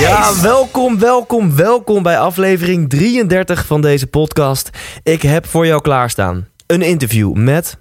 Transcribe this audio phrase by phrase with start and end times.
[0.00, 4.70] Ja, welkom, welkom, welkom bij aflevering 33 van deze podcast.
[5.02, 7.78] Ik heb voor jou klaarstaan een interview met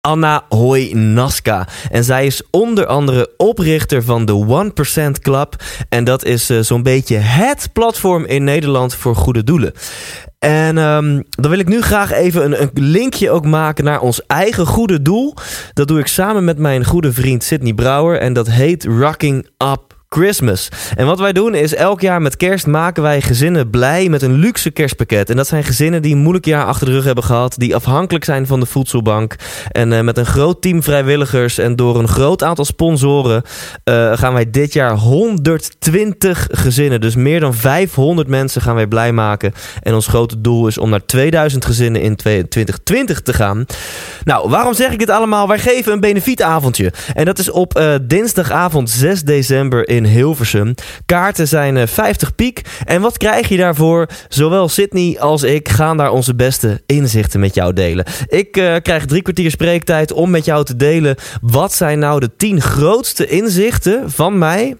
[0.00, 1.68] Anna Hoy-Naska.
[1.90, 4.72] En zij is onder andere oprichter van de
[5.18, 5.62] 1% Club.
[5.88, 9.72] En dat is eh, zo'n beetje het platform in Nederland voor goede doelen.
[10.38, 14.26] En ehm, dan wil ik nu graag even een, een linkje ook maken naar ons
[14.26, 15.34] eigen goede doel.
[15.72, 18.18] Dat doe ik samen met mijn goede vriend Sydney Brouwer.
[18.18, 20.68] En dat heet Rocking Up Christmas.
[20.96, 24.32] En wat wij doen is elk jaar met kerst maken wij gezinnen blij met een
[24.32, 25.30] luxe kerstpakket.
[25.30, 28.24] En dat zijn gezinnen die een moeilijk jaar achter de rug hebben gehad, die afhankelijk
[28.24, 29.36] zijn van de voedselbank.
[29.70, 33.42] En eh, met een groot team vrijwilligers en door een groot aantal sponsoren
[33.84, 39.12] eh, gaan wij dit jaar 120 gezinnen, dus meer dan 500 mensen gaan wij blij
[39.12, 39.52] maken.
[39.82, 43.66] En ons grote doel is om naar 2000 gezinnen in 2020 te gaan.
[44.24, 45.48] Nou, waarom zeg ik dit allemaal?
[45.48, 46.92] Wij geven een benefietavondje.
[47.14, 50.74] En dat is op eh, dinsdagavond 6 december in Hilversum.
[51.06, 52.62] Kaarten zijn eh, 50 piek.
[52.84, 54.08] En wat krijg je daarvoor?
[54.28, 58.04] Zowel Sydney als ik gaan daar onze beste inzichten met jou delen.
[58.26, 61.16] Ik eh, krijg drie kwartier spreektijd om met jou te delen.
[61.40, 64.76] Wat zijn nou de 10 grootste inzichten van mij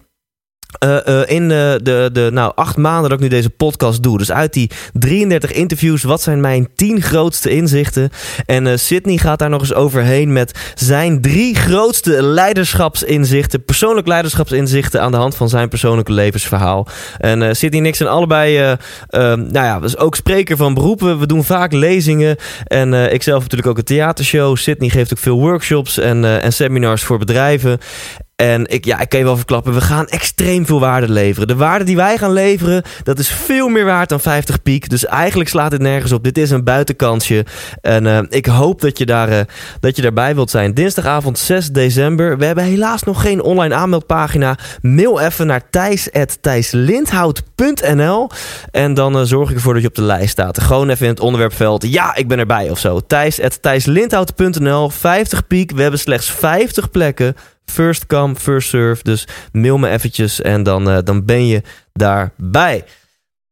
[0.83, 4.17] uh, uh, in de, de, de nou, acht maanden dat ik nu deze podcast doe.
[4.17, 8.09] Dus uit die 33 interviews, wat zijn mijn 10 grootste inzichten?
[8.45, 15.11] En Sydney gaat daar nog eens overheen met zijn drie grootste leiderschapsinzichten, persoonlijk leiderschapsinzichten aan
[15.11, 16.87] de hand van zijn persoonlijke levensverhaal.
[17.17, 18.77] En Sydney en ik zijn allebei,
[19.09, 21.19] nou ja, dus ook spreker van beroepen.
[21.19, 24.57] We doen vaak lezingen en ik zelf natuurlijk ook een theatershow.
[24.57, 27.79] Sydney geeft ook veel workshops en, en seminars voor bedrijven.
[28.35, 31.47] En ik, ja, ik kan je wel verklappen, we gaan extreem veel waarde leveren.
[31.47, 34.89] De waarde die wij gaan leveren, dat is veel meer waard dan 50 piek.
[34.89, 36.23] Dus eigenlijk slaat dit nergens op.
[36.23, 37.45] Dit is een buitenkansje.
[37.81, 39.39] En uh, ik hoop dat je, daar, uh,
[39.79, 40.73] dat je daarbij wilt zijn.
[40.73, 42.37] Dinsdagavond 6 december.
[42.37, 44.57] We hebben helaas nog geen online aanmeldpagina.
[44.81, 48.29] Mail even naar thijs.thijslindhout.nl
[48.71, 50.61] En dan uh, zorg ik ervoor dat je op de lijst staat.
[50.61, 51.91] Gewoon even in het onderwerpveld.
[51.91, 52.99] Ja, ik ben erbij of zo.
[52.99, 55.71] Thijs.thijslindhout.nl 50 piek.
[55.71, 57.35] We hebben slechts 50 plekken.
[57.65, 59.03] First come, first serve.
[59.03, 61.61] Dus mail me eventjes en dan, uh, dan ben je
[61.93, 62.83] daarbij.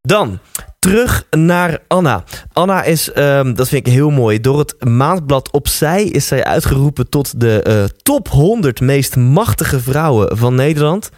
[0.02, 0.40] Dan
[0.80, 2.24] terug naar Anna.
[2.54, 7.10] Anna is, um, dat vind ik heel mooi, door het maandblad Opzij is zij uitgeroepen
[7.10, 11.10] tot de uh, top 100 meest machtige vrouwen van Nederland.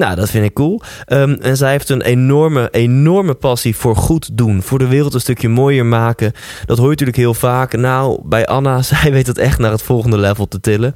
[0.00, 0.80] Nou, dat vind ik cool.
[1.08, 4.62] Um, en zij heeft een enorme, enorme passie voor goed doen.
[4.62, 6.32] Voor de wereld een stukje mooier maken.
[6.64, 7.76] Dat hoor je natuurlijk heel vaak.
[7.76, 10.92] Nou, bij Anna, zij weet het echt naar het volgende level te tillen.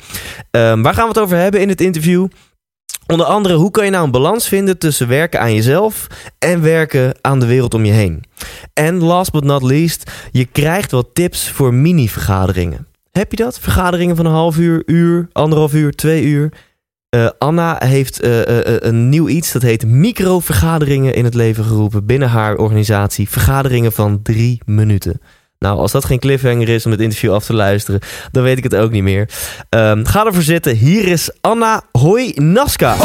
[0.51, 2.27] Um, waar gaan we het over hebben in het interview?
[3.07, 6.07] Onder andere, hoe kan je nou een balans vinden tussen werken aan jezelf
[6.39, 8.25] en werken aan de wereld om je heen?
[8.73, 12.87] En last but not least, je krijgt wat tips voor mini-vergaderingen.
[13.13, 13.61] Heb je dat?
[13.61, 16.53] Vergaderingen van een half uur, uur, anderhalf uur, twee uur.
[17.17, 22.07] Uh, Anna heeft uh, uh, een nieuw iets, dat heet microvergaderingen in het leven geroepen
[22.07, 23.29] binnen haar organisatie.
[23.29, 25.21] Vergaderingen van drie minuten.
[25.59, 28.01] Nou, als dat geen cliffhanger is om het interview af te luisteren,
[28.33, 29.29] dan weet ik het ook niet meer.
[29.71, 30.77] Um, ga ervoor zitten.
[30.77, 32.97] Hier is Anna Hoi Naska.
[32.97, 33.01] 100%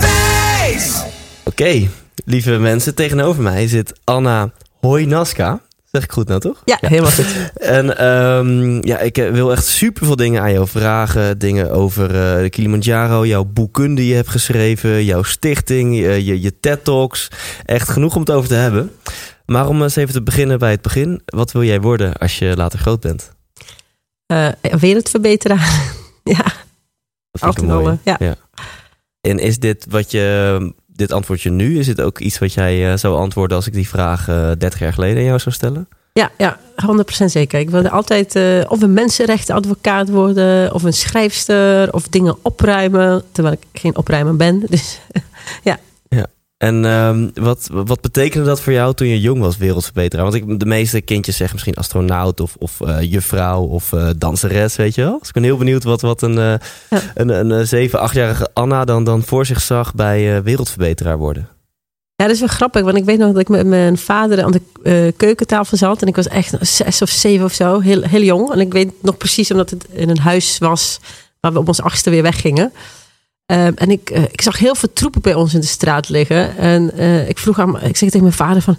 [0.00, 1.02] wijs!
[1.44, 1.90] Oké, okay,
[2.24, 5.60] lieve mensen, tegenover mij zit Anna Hoi Naska.
[5.96, 6.62] Zeg ik goed nou, toch?
[6.64, 6.88] Ja, ja.
[6.88, 7.26] helemaal goed.
[7.54, 11.38] En um, ja, ik wil echt super veel dingen aan jou vragen.
[11.38, 16.40] Dingen over uh, de Kilimanjaro, jouw boekkunde die je hebt geschreven, jouw stichting, je, je,
[16.40, 17.28] je TED Talks.
[17.64, 18.90] Echt genoeg om het over te hebben.
[19.46, 21.22] Maar om eens even te beginnen bij het begin.
[21.24, 23.32] Wat wil jij worden als je later groot bent?
[24.32, 25.82] Uh, wereldverbeteraar.
[26.36, 26.42] ja,
[27.30, 27.80] Dat vind ik een altijd al.
[27.82, 27.98] mooie.
[28.04, 28.34] eh, Ja.
[29.20, 32.98] En is dit wat je, dit antwoordje nu, is het ook iets wat jij eh,
[32.98, 35.88] zou antwoorden als ik die vraag eh 30 jaar geleden aan jou zou stellen?
[36.12, 36.58] Ja, ja,
[37.22, 37.60] 100% zeker.
[37.60, 43.56] Ik wilde altijd eh, of een mensenrechtenadvocaat worden, of een schrijfster, of dingen opruimen, terwijl
[43.60, 44.62] ik geen opruimer ben.
[44.70, 45.00] Dus
[46.56, 50.24] En ehm, wat, wat betekende dat voor jou toen je jong was, wereldverbeteraar?
[50.24, 54.76] Want ik, de meeste kindjes zeggen misschien astronaut of, of eh, juffrouw of eh, danseres,
[54.76, 55.18] weet je wel?
[55.18, 56.58] Dus ik ben heel benieuwd wat, wat een, Ja.
[57.14, 61.48] een, een, eh, zeven, achtjarige Anna dan, dan voor zich zag bij wereldverbeteraar worden.
[62.14, 64.52] ja, dat is wel grappig, want ik weet nog dat ik met mijn vader aan
[64.82, 68.52] de keukentafel zat en ik was echt zes of zeven of zo, heel, heel jong.
[68.52, 71.00] En ik weet nog precies omdat het in een huis was
[71.40, 72.72] waar we op ons achtste weer weggingen.
[73.46, 76.56] Ehm, en ik, eh, ik zag heel veel troepen bij ons in de straat liggen.
[76.56, 78.76] En eh, ik vroeg aan, ik zeg tegen mijn vader van,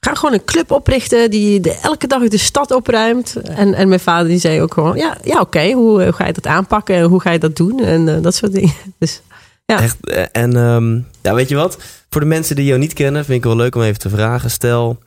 [0.00, 3.36] ga gewoon een club oprichten die elke dag de stad opruimt.
[3.36, 6.32] En, en mijn vader die zei ook gewoon, ja, ja oké, hoe, hoe ga je
[6.32, 7.80] dat aanpakken en hoe ga je dat doen?
[7.80, 8.74] En eh, dat soort dingen.
[8.98, 9.20] Dus
[9.66, 9.80] Ja.
[9.80, 11.78] Echt, eh, en ehm, ja, weet je wat?
[12.10, 14.50] Voor de mensen die jou niet kennen, vind ik wel leuk om even te vragen.
[14.50, 14.98] Stel,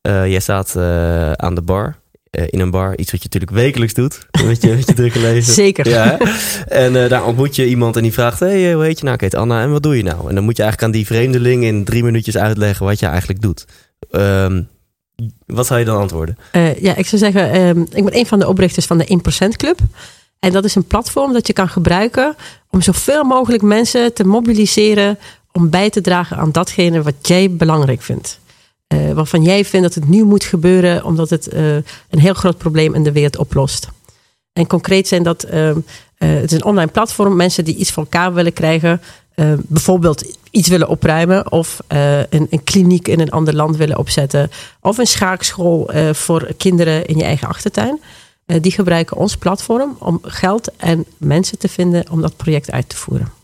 [0.00, 1.96] eh, jij staat eh, aan de bar,
[2.32, 4.26] eh, in een bar, iets wat je natuurlijk wekelijks doet.
[4.44, 5.52] Met je, met je drukke leven.
[5.52, 5.88] zeker.
[5.88, 6.18] Ja,
[6.66, 9.14] en eh, daar ontmoet je iemand en die vraagt: Hey, eh, hoe heet je nou?
[9.14, 9.62] Ik heet Anna.
[9.62, 10.28] En wat doe je nou?
[10.28, 13.40] En dan moet je eigenlijk aan die vreemdeling in drie minuutjes uitleggen wat je eigenlijk
[13.40, 13.64] doet.
[14.10, 14.62] Ehm,
[15.46, 16.38] wat zou je dan antwoorden?
[16.80, 19.78] Ja, ik zou zeggen, ehm, ik ben een van de oprichters van de 1% Club.
[20.38, 22.36] En dat is een platform dat je kan gebruiken
[22.70, 25.18] om zoveel mogelijk mensen te mobiliseren
[25.52, 28.40] om bij te dragen aan datgene wat jij belangrijk vindt.
[28.92, 32.58] Eh, waarvan jij vindt dat het nu moet gebeuren omdat het eh, een heel groot
[32.58, 33.88] probleem in de wereld oplost.
[34.52, 35.74] En concreet zijn dat, eh,
[36.16, 39.00] het is een online platform, mensen die iets voor elkaar willen krijgen.
[39.66, 44.50] bijvoorbeeld iets willen opruimen of een, een kliniek in een ander land willen opzetten.
[44.80, 48.00] Of een schaakschool voor kinderen in je eigen achtertuin.
[48.46, 52.96] Die gebruiken ons platform om geld en mensen te vinden om dat project uit te
[52.96, 53.41] voeren.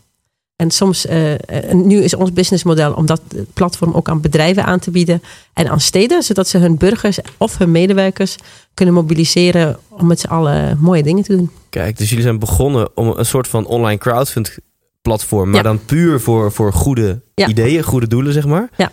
[0.59, 1.31] En soms, eh,
[1.69, 3.21] en nu is ons businessmodel om dat
[3.53, 5.21] platform ook aan bedrijven aan te bieden
[5.53, 8.35] en aan steden, zodat ze hun burgers of hun medewerkers
[8.73, 11.51] kunnen mobiliseren om met z'n allen mooie dingen te doen.
[11.69, 14.57] Kijk, dus jullie zijn begonnen om een soort van online crowdfund
[15.01, 15.63] platform, maar Ja.
[15.63, 17.47] dan puur voor, voor goede Ja.
[17.47, 18.69] ideeën, goede doelen, zeg maar.
[18.77, 18.91] Ja.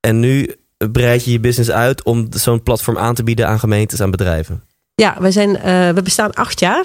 [0.00, 0.54] En nu
[0.92, 4.62] breid je je business uit om zo'n platform aan te bieden aan gemeentes, aan bedrijven.
[4.94, 6.84] Ja, we, zijn, eh, we bestaan acht jaar.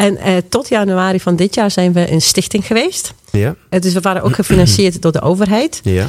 [0.00, 3.14] En eh, tot januari van dit jaar zijn we een stichting geweest.
[3.30, 5.80] Ja, Eh, dus we waren ook gefinancierd door de overheid.
[5.84, 6.06] ja.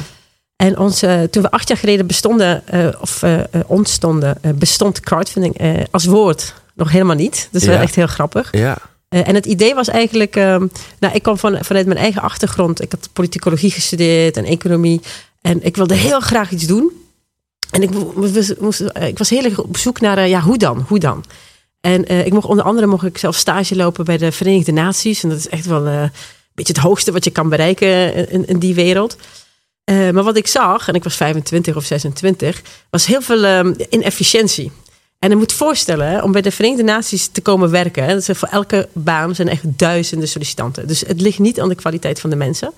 [0.56, 3.22] En ons, eh, toen we acht jaar geleden bestonden, eh, of
[3.66, 5.60] ontstonden, bestond crowdfunding
[5.90, 7.48] als woord nog helemaal niet.
[7.50, 7.80] Dus Ja.
[7.80, 8.48] echt heel grappig.
[8.52, 8.78] Ja,
[9.08, 10.66] en het idee was eigenlijk, ehm,
[10.98, 12.82] nou, ik kwam van, vanuit mijn eigen achtergrond.
[12.82, 15.00] Ik had politicologie gestudeerd en economie.
[15.40, 16.90] En ik wilde heel graag iets doen.
[17.70, 18.12] En ik, mo-
[18.60, 20.84] moest, ik was heel erg op zoek naar, ja, hoe dan?
[20.88, 21.24] Hoe dan?
[21.82, 25.22] En eh, ik mocht onder andere mocht ik zelf stage lopen bij de Verenigde Naties.
[25.22, 26.10] En dat is echt wel eh, een
[26.54, 29.16] beetje het hoogste wat je kan bereiken in, in die wereld.
[29.84, 33.74] Eh, maar wat ik zag, en ik was 25 of 26, was heel veel ehm,
[33.90, 34.72] inefficiëntie.
[35.18, 38.48] En je moet voorstellen, om bij de Verenigde Naties te komen werken, dat zijn voor
[38.48, 40.86] elke baan zijn echt duizenden sollicitanten.
[40.86, 42.72] Dus het ligt niet aan de kwaliteit van de mensen.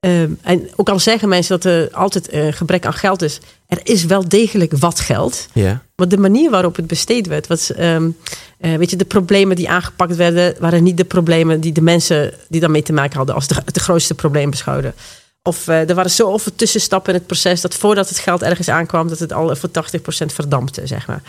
[0.00, 3.80] Ehm, en ook al zeggen mensen dat er altijd eh, gebrek aan geld is, er
[3.82, 5.48] is wel degelijk wat geld.
[5.52, 5.82] ja.
[5.96, 8.10] Maar de manier waarop het besteed werd, was, ehm,
[8.58, 12.34] eh, weet je, de problemen die aangepakt werden, waren niet de problemen die de mensen
[12.48, 14.94] die daarmee te maken hadden als de, het grootste probleem beschouwden.
[15.42, 19.08] Of eh, er waren zoveel tussenstappen in het proces dat voordat het geld ergens aankwam,
[19.08, 21.22] dat het al voor 80% verdampte, zeg maar.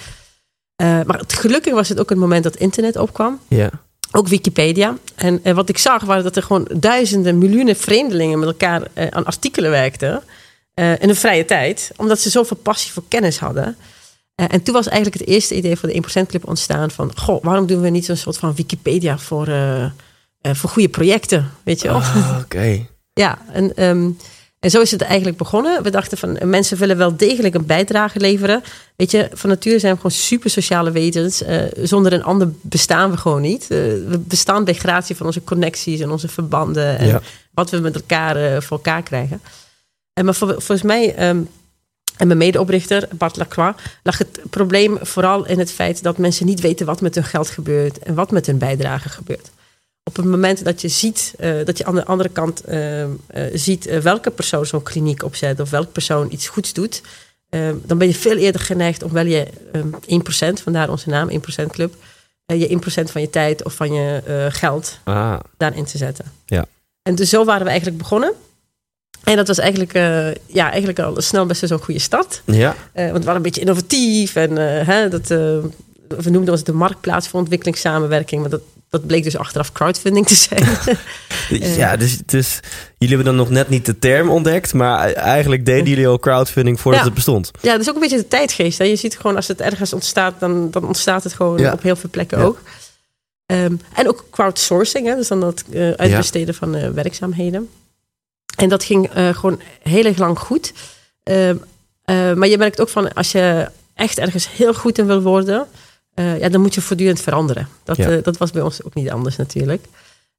[1.05, 3.39] Maar het, gelukkig was het ook een moment dat internet opkwam.
[3.47, 3.69] ja.
[4.11, 4.97] Ook Wikipedia.
[5.15, 9.07] En eh, wat ik zag, waren dat er gewoon duizenden, miljoenen vreemdelingen met elkaar eh,
[9.07, 10.21] aan artikelen werkten.
[10.73, 11.91] eh, in hun vrije tijd.
[11.95, 13.75] Omdat ze zoveel passie voor kennis hadden.
[14.35, 17.11] En toen was eigenlijk het eerste idee voor de 1% Club ontstaan van...
[17.17, 19.45] Goh, waarom doen we niet zo'n soort van Wikipedia voor,
[20.41, 21.51] voor goede projecten?
[21.63, 21.97] Weet je wel?
[21.97, 22.85] Ah, Oké.
[23.13, 24.09] Ja, en, ehm,
[24.61, 25.83] en zo is het eigenlijk begonnen.
[25.83, 28.63] We dachten van mensen willen wel degelijk een bijdrage leveren.
[28.95, 31.43] Weet je, van nature zijn we gewoon super sociale wezens.
[31.43, 33.61] Eh, zonder een ander bestaan we gewoon niet.
[33.61, 36.97] Eh, we bestaan bij gratie van onze connecties en onze verbanden.
[36.97, 37.21] En Ja.
[37.53, 39.41] wat we met elkaar eh, voor elkaar krijgen.
[40.13, 41.15] En maar vol- volgens mij.
[41.15, 41.41] ehm,
[42.17, 46.59] en mijn medeoprichter, Bart Lacroix, lag het probleem vooral in het feit dat mensen niet
[46.61, 49.51] weten wat met hun geld gebeurt en wat met hun bijdrage gebeurt
[50.03, 53.09] op het moment dat je ziet, eh, dat je aan de andere kant eh, eh,
[53.53, 57.01] ziet welke persoon zo'n kliniek opzet of welke persoon iets goeds doet,
[57.85, 61.71] dan ben je veel eerder geneigd om wel je eh 1%, vandaar onze naam 1%
[61.71, 61.93] Club,
[62.45, 66.25] je 1% van je tijd of van je geld Ah, daarin te zetten.
[66.45, 66.65] Ja.
[67.01, 68.33] En dus zo waren we eigenlijk begonnen.
[69.23, 69.93] En dat was eigenlijk,
[70.45, 72.41] ja, eigenlijk al snel best wel zo'n goede start.
[72.45, 72.75] Ja.
[72.93, 74.35] Want we waren een beetje innovatief.
[74.35, 74.55] En
[74.85, 78.41] hè, dat, we noemden ons de marktplaats voor ontwikkelingssamenwerking.
[78.41, 80.63] Maar dat, dat bleek dus achteraf crowdfunding te zijn.
[81.77, 82.59] Ja, dus, dus
[82.97, 86.79] jullie hebben dan nog net niet de term ontdekt, maar eigenlijk deden jullie al crowdfunding
[86.79, 87.05] voordat Ja.
[87.05, 87.51] het bestond.
[87.61, 88.77] ja, dat is ook een beetje de tijdgeest.
[88.77, 88.83] Hè.
[88.83, 91.71] Je ziet gewoon als het ergens ontstaat, dan, dan ontstaat het gewoon Ja.
[91.73, 92.43] op heel veel plekken Ja.
[92.43, 92.61] ook.
[93.45, 97.69] Ehm, en ook crowdsourcing, hè, dus dan dat eh, uitbesteden van eh, werkzaamheden.
[98.55, 100.73] En dat ging eh, gewoon heel erg lang goed.
[101.23, 101.55] Ehm,
[102.03, 105.67] eh, maar je merkt ook van als je echt ergens heel goed in wil worden,
[106.13, 107.67] eh, ja, dan moet je voortdurend veranderen.
[107.83, 108.09] Dat, Ja.
[108.09, 109.85] eh, dat was bij ons ook niet anders natuurlijk.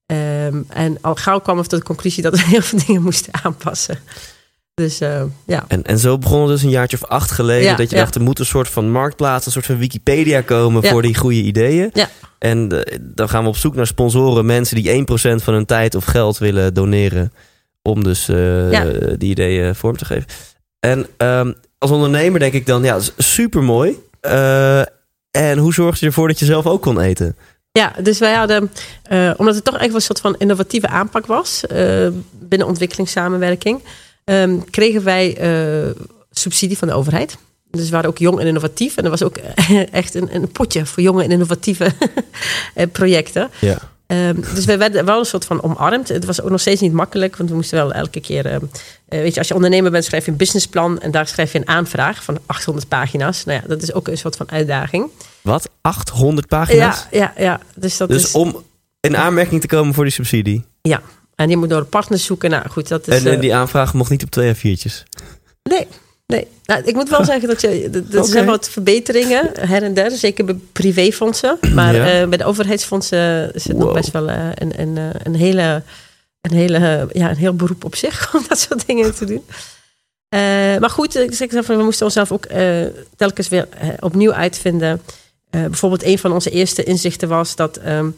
[0.07, 3.33] Ehm, en al gauw kwam we tot de conclusie dat we heel veel dingen moesten
[3.45, 3.99] aanpassen.
[4.75, 5.65] Dus eh, ja.
[5.69, 7.65] En, en zo begon het dus een jaartje of acht geleden.
[7.71, 8.03] Ja, dat je ja.
[8.03, 10.91] dacht, er moet een soort van marktplaats, een soort van Wikipedia komen Ja.
[10.91, 11.91] voor die goede ideeën.
[11.93, 12.09] Ja.
[12.39, 12.69] En
[13.01, 16.39] dan gaan we op zoek naar sponsoren, mensen die 1% van hun tijd of geld
[16.39, 17.33] willen doneren.
[17.83, 18.25] Om dus
[19.19, 20.27] die ideeën vorm te geven.
[20.81, 23.99] En ehm, als ondernemer denk ik dan, ja, super mooi.
[25.33, 27.37] En hoe zorg je ervoor dat je zelf ook kon eten?
[27.73, 28.71] Ja, dus wij hadden,
[29.03, 33.83] eh, omdat het toch echt wel een soort van innovatieve aanpak was eh, binnen ontwikkelingssamenwerking,
[34.25, 35.91] ehm, kregen wij eh,
[36.31, 37.37] subsidie van de overheid.
[37.71, 38.97] Dus we waren ook jong en innovatief.
[38.97, 39.37] En er was ook
[39.91, 41.93] echt een, een potje voor jonge en innovatieve
[42.93, 43.51] projecten.
[43.59, 43.79] Ja.
[44.13, 46.09] Ehm, dus wij werden wel een soort van omarmd.
[46.09, 48.47] Het was ook nog steeds niet makkelijk, want we moesten wel elke keer.
[48.47, 48.61] ehm,
[49.09, 51.59] eh, weet je, als je ondernemer bent, schrijf je een businessplan en daar schrijf je
[51.59, 53.45] een aanvraag van 800 pagina's.
[53.45, 55.11] Nou ja, dat is ook een soort van uitdaging.
[55.41, 55.69] Wat?
[55.81, 57.07] 800 pagina's?
[57.11, 57.61] Ja, ja, ja.
[57.75, 58.33] Dus dat Dus is.
[58.33, 58.63] om
[59.01, 60.65] in aanmerking te komen voor die subsidie.
[60.83, 61.03] Ja,
[61.35, 62.51] en je moet door partners zoeken.
[62.51, 63.15] Nou goed, dat is...
[63.21, 65.03] en eh, eh, die aanvraag mocht niet op twee A4'tjes.
[65.63, 65.87] Nee,
[66.33, 66.47] nee.
[66.65, 68.03] Nou, ik moet wel zeggen dat je...
[68.13, 70.11] Er zijn wat verbeteringen her en der.
[70.11, 71.59] Zeker bij privéfondsen.
[71.75, 72.21] Maar Ja.
[72.21, 75.83] eh, bij de overheidsfondsen het nog best wel eh, een, een, eh, een, hele,
[76.41, 78.31] een, hele, ja, een heel beroep op zich...
[78.35, 79.45] om dat soort dingen te doen.
[80.81, 82.47] Maar goed, ik zeg van, we moesten onszelf ook
[83.17, 83.69] telkens weer
[84.01, 85.01] opnieuw uitvinden.
[85.51, 88.09] Bijvoorbeeld een van onze eerste inzichten was dat ehm,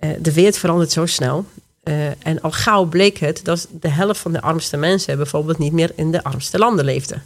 [0.00, 1.44] eh, de wereld verandert zo snel.
[1.82, 5.72] Eh, en al gauw bleek het dat de helft van de armste mensen bijvoorbeeld niet
[5.72, 7.16] meer in de armste landen leefde.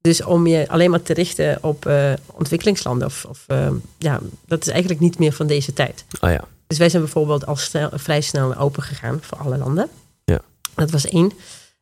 [0.00, 4.60] Dus om je alleen maar te richten op eh, ontwikkelingslanden, of, of, eh, ja, dat
[4.60, 6.04] is eigenlijk niet meer van deze tijd.
[6.20, 6.44] Oh ja.
[6.66, 9.88] Dus wij zijn bijvoorbeeld al snel, vrij snel open gegaan voor alle landen.
[10.24, 10.40] Ja.
[10.74, 11.32] Dat was één.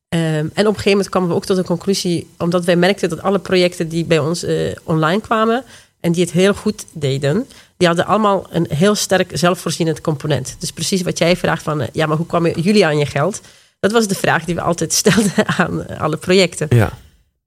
[0.09, 3.09] Ehm, en op een gegeven moment kwamen we ook tot de conclusie, omdat wij merkten
[3.09, 5.65] dat alle projecten die bij ons eh, online kwamen
[6.01, 7.47] en die het heel goed deden,
[7.77, 10.57] die hadden allemaal een heel sterk zelfvoorzienend component.
[10.59, 13.41] Dus precies wat jij vraagt van, ja, maar hoe kwamen jullie aan je geld?
[13.81, 16.67] Dat was de vraag die we altijd stelden aan alle projecten.
[16.71, 16.93] Ja.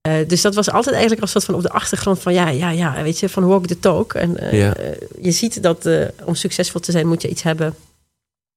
[0.02, 2.70] Eh, dus dat was altijd eigenlijk als soort van op de achtergrond van ja, ja,
[2.70, 4.14] ja, weet je, van walk the talk.
[4.14, 4.76] En Ja.
[4.76, 5.90] eh, je ziet dat
[6.26, 7.76] om succesvol te zijn moet je iets hebben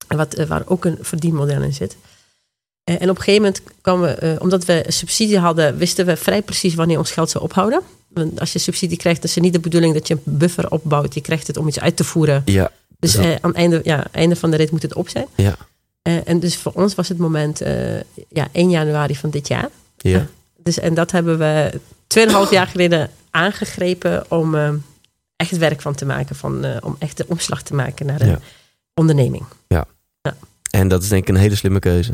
[0.09, 1.97] wat, waar ook een verdienmodel in zit.
[2.85, 6.75] En op een gegeven moment kwamen we, omdat we subsidie hadden, wisten we vrij precies
[6.75, 7.81] wanneer ons geld zou ophouden.
[8.09, 11.15] Want als je subsidie krijgt, is het niet de bedoeling dat je een buffer opbouwt.
[11.15, 12.43] Je krijgt het om iets uit te voeren.
[12.45, 12.71] Ja.
[12.99, 15.27] Dus aan het einde, ja, einde van de rit moet het op zijn.
[15.35, 15.57] Ja.
[16.03, 17.59] En dus voor ons was het moment
[18.29, 19.69] ja, 1 januari van dit jaar.
[19.97, 20.27] Ja.
[20.65, 21.81] Dus, en dat hebben we
[22.47, 24.69] 2,5 jaar geleden aangegrepen om eh,
[25.37, 26.37] echt werk van te maken.
[26.37, 28.39] Van, eh, om echt de omslag te maken naar een Ja.
[28.95, 29.45] onderneming.
[30.71, 32.13] En dat is denk ik een hele slimme keuze.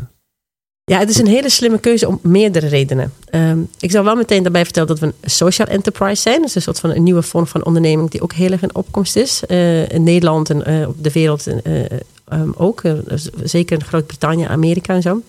[0.83, 3.13] Ja, het is een hele slimme keuze om meerdere redenen.
[3.25, 6.41] Ehm, ik zal wel meteen daarbij vertellen dat we een social enterprise zijn.
[6.41, 9.15] Dus een soort van een nieuwe vorm van onderneming die ook heel erg in opkomst
[9.15, 9.45] is.
[9.45, 12.81] Eh, in Nederland en op de wereld ehm, ook.
[12.81, 15.21] Dus zeker in Groot-Brittannië, Amerika en zo.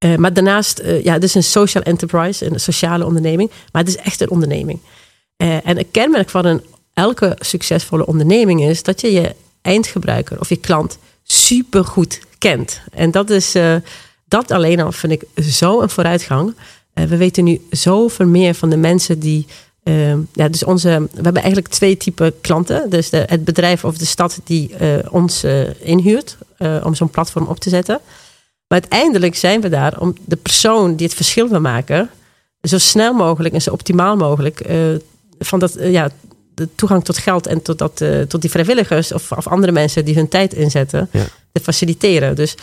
[0.00, 3.50] Eh, maar daarnaast, eh, ja, het is een social enterprise, een sociale onderneming.
[3.72, 4.80] Maar het is echt een onderneming.
[5.36, 6.62] Eh, en een kenmerk van een,
[6.94, 12.80] elke succesvolle onderneming is dat je je eindgebruiker of je klant supergoed kent.
[12.92, 13.56] En dat is,
[14.28, 16.54] dat alleen al vind ik zo een vooruitgang.
[16.92, 19.46] We weten nu zoveel meer van de mensen die.
[20.32, 22.90] ja, dus onze, we hebben eigenlijk twee typen klanten.
[22.90, 24.70] Dus de, het bedrijf of de stad die
[25.10, 25.44] ons
[25.78, 26.36] inhuurt
[26.82, 28.00] om zo'n platform op te zetten.
[28.70, 32.10] Maar uiteindelijk zijn we daar om de persoon die het verschil wil maken,
[32.62, 34.76] zo snel mogelijk en zo optimaal mogelijk eh,
[35.38, 36.10] van dat, eh, ja,
[36.54, 40.04] de toegang tot geld en tot, dat, eh, tot die vrijwilligers of, of andere mensen
[40.04, 41.24] die hun tijd inzetten, Ja.
[41.52, 42.36] te faciliteren.
[42.36, 42.54] Dus,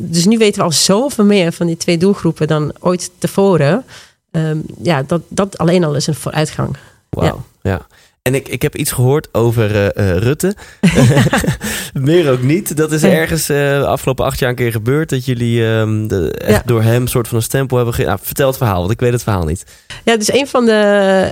[0.00, 3.84] dus nu weten we al zoveel meer van die twee doelgroepen dan ooit tevoren.
[4.30, 6.76] Ehm, ja, dat, dat alleen al is een vooruitgang.
[7.08, 7.44] Wauw.
[7.62, 7.86] Ja.
[8.28, 10.54] En ik, ik heb iets gehoord over eh, eh, Rutte.
[11.94, 12.76] Meer ook niet.
[12.76, 15.08] Dat is ergens eh, de afgelopen acht jaar een keer gebeurd.
[15.08, 16.62] Dat jullie ehm, de, echt Ja.
[16.66, 18.02] door hem een soort van een stempel hebben ge...
[18.04, 19.64] Nou, vertel het verhaal, want ik weet het verhaal niet.
[20.04, 20.72] Ja, dus een van de.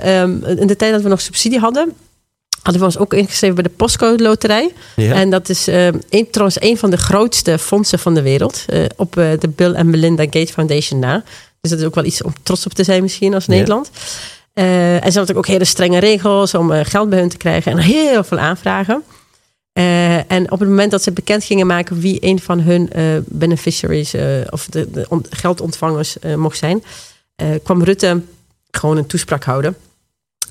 [0.03, 1.93] ehm, in de tijd dat we nog subsidie hadden.
[2.61, 4.71] hadden we ons ook ingeschreven bij de Postcode Loterij.
[4.95, 5.13] Ja.
[5.13, 8.65] En dat is eh, een, trouwens een van de grootste fondsen van de wereld.
[8.95, 11.23] op de Bill en Melinda Gates Foundation na.
[11.61, 13.81] Dus dat is ook wel iets om trots op te zijn misschien als Ja.
[14.57, 17.71] Eh, en ze hadden ook hele strenge regels om eh, geld bij hun te krijgen.
[17.71, 19.03] En heel veel aanvragen.
[19.73, 22.89] Eh, en op het moment dat ze bekend gingen maken wie een van hun
[23.25, 24.15] beneficiaries
[24.49, 26.83] of de, de on- geldontvangers mocht zijn,
[27.63, 28.21] kwam Rutte
[28.71, 29.77] gewoon een toespraak houden.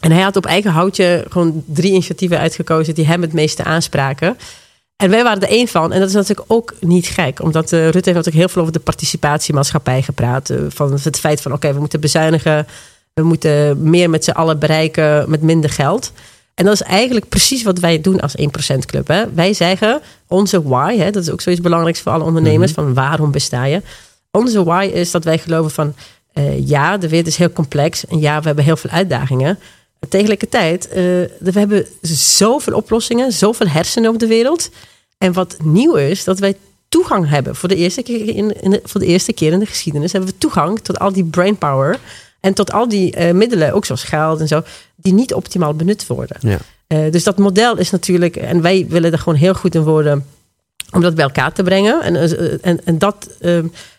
[0.01, 4.37] En hij had op eigen houtje gewoon drie initiatieven uitgekozen die hem het meeste aanspraken.
[4.97, 5.93] En wij waren er één van.
[5.93, 7.43] En dat is natuurlijk ook niet gek.
[7.43, 10.53] Omdat Rutte heeft natuurlijk heel veel over de participatiemaatschappij gepraat.
[10.69, 12.67] van het feit van oké, we moeten bezuinigen.
[13.17, 16.13] We moeten meer met z'n allen bereiken met minder geld.
[16.55, 18.35] En dat is eigenlijk precies wat wij doen als
[18.75, 19.09] 1% Club.
[19.09, 19.33] Hè.
[19.33, 23.31] Wij zeggen onze why, hè, dat is ook zoiets belangrijks voor alle ondernemers, van waarom
[23.31, 23.83] besta je?
[24.31, 25.95] Onze why is dat wij geloven van
[26.33, 29.59] eh, ja, de wereld is heel complex en ja, we hebben heel veel uitdagingen.
[29.99, 30.95] En tegelijkertijd, eh,
[31.39, 34.71] we hebben zoveel oplossingen, zoveel hersenen op de wereld.
[35.19, 36.57] En wat nieuw is, dat wij
[36.89, 37.57] toegang hebben.
[37.57, 40.31] Voor de eerste keer in, in de, voor de eerste keer in de geschiedenis hebben
[40.31, 41.99] we toegang tot al die brainpower.
[42.41, 44.63] En tot al die eh, middelen, ook zoals geld en zo,
[44.97, 46.37] die niet optimaal benut worden.
[46.41, 46.59] Ja.
[46.87, 50.27] Eh, dus dat model is natuurlijk, en wij willen er gewoon heel goed in worden
[50.91, 52.03] om dat bij elkaar te brengen.
[52.03, 53.59] En, eh, en, en dat, eh,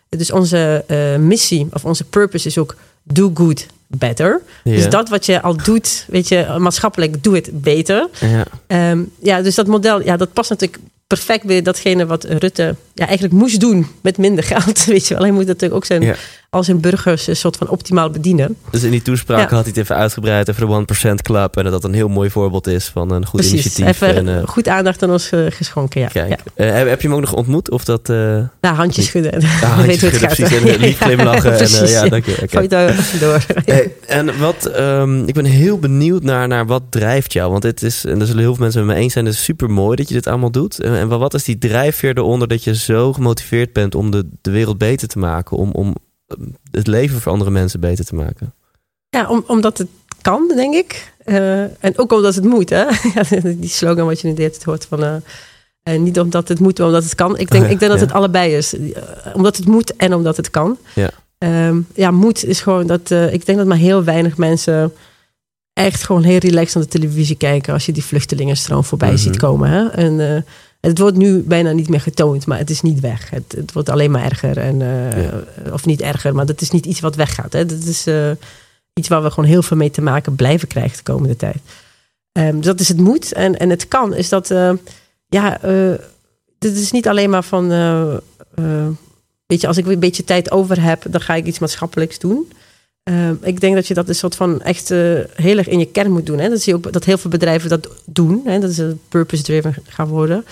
[0.09, 0.83] dus onze
[1.19, 4.41] missie of onze purpose is ook do good better.
[4.63, 4.71] Ja.
[4.75, 8.07] Dus dat wat je al doet, weet je, maatschappelijk, doe het beter.
[8.19, 8.45] Ja.
[8.67, 13.05] Ehm, ja, dus dat model, ja, dat past natuurlijk perfect bij datgene wat Rutte ja,
[13.05, 14.85] eigenlijk moest doen met minder geld.
[14.85, 16.15] Weet je wel, hij moet natuurlijk ook zijn, Ja.
[16.49, 18.57] al zijn burgers een soort van optimaal bedienen.
[18.71, 19.55] Dus in die toespraak Ja.
[19.55, 21.57] had hij het even uitgebreid over de 1% Club.
[21.57, 24.01] En dat dat een heel mooi voorbeeld is van een goed Precies, initiatief.
[24.01, 26.01] even en, eh, goed aandacht aan ons eh, geschonken.
[26.01, 26.07] Ja.
[26.07, 26.39] kijk.
[26.55, 27.71] Eh, heb, je hem ook nog ontmoet?
[27.71, 28.07] Of dat...
[28.07, 29.41] Nou, handjes schudden.
[29.41, 30.51] ja, Je handjes schudden, precies.
[30.51, 31.59] En lief glimlachen.
[31.59, 32.67] en, ja, dank je.
[33.19, 33.45] Door.
[33.77, 37.51] Hey, en wat, ehm, ik ben heel benieuwd naar, naar wat drijft jou.
[37.51, 39.43] Want het is, en daar zullen heel veel mensen met me eens zijn, het is
[39.43, 40.79] super mooi dat je dit allemaal doet.
[40.79, 44.51] En, en wat is die drijfveer eronder dat je zo gemotiveerd bent om de, de
[44.51, 45.57] wereld beter te maken?
[45.57, 45.95] Om, om
[46.27, 46.37] eh,
[46.71, 48.53] het leven voor andere mensen beter te maken?
[49.09, 49.87] Ja, om, omdat het
[50.21, 51.13] kan, denk ik.
[51.23, 52.69] Eh, en ook omdat het moet.
[52.69, 52.85] Hè?
[53.59, 55.03] Die slogan wat je nu dit hoort van...
[55.03, 55.15] eh,
[55.83, 57.37] eh, niet omdat het moet, maar omdat het kan.
[57.37, 58.05] Ik denk, ik denk dat Ja.
[58.05, 58.75] het allebei is.
[59.33, 60.77] Omdat het moet en omdat het kan.
[60.95, 61.09] Ja.
[61.37, 63.11] Ehm, ja, moed is gewoon dat...
[63.11, 64.93] eh, ik denk dat maar heel weinig mensen
[65.73, 67.73] echt gewoon heel relaxed aan de televisie kijken...
[67.73, 69.17] als je die vluchtelingenstroom voorbij Mhm.
[69.17, 69.69] ziet komen.
[69.69, 69.87] Hè?
[69.87, 70.41] En eh,
[70.81, 73.29] het wordt nu bijna niet meer getoond, maar het is niet weg.
[73.29, 74.57] Het, het wordt alleen maar erger.
[74.57, 75.43] En, eh, Ja.
[75.71, 77.53] Of niet erger, maar dat is niet iets wat weggaat.
[77.53, 77.65] Hè?
[77.65, 78.07] Dat is...
[78.93, 81.57] iets waar we gewoon heel veel mee te maken blijven krijgen de komende tijd.
[82.31, 83.33] Ehm, dus dat is het moet.
[83.33, 84.47] En, en het kan, is dat,
[85.27, 85.59] ja,
[86.59, 87.69] dit is niet alleen maar van,
[89.47, 92.19] weet je, als ik weer een beetje tijd over heb, dan ga ik iets maatschappelijks
[92.19, 92.51] doen.
[93.03, 94.99] Ehm, ik denk dat je dat een soort van echt eh,
[95.35, 96.39] heel erg in je kern moet doen.
[96.39, 96.49] Hè?
[96.49, 98.41] Dat zie je ook dat heel veel bedrijven dat doen.
[98.45, 98.59] Hè?
[98.59, 100.45] Dat is een purpose-driven gaan worden.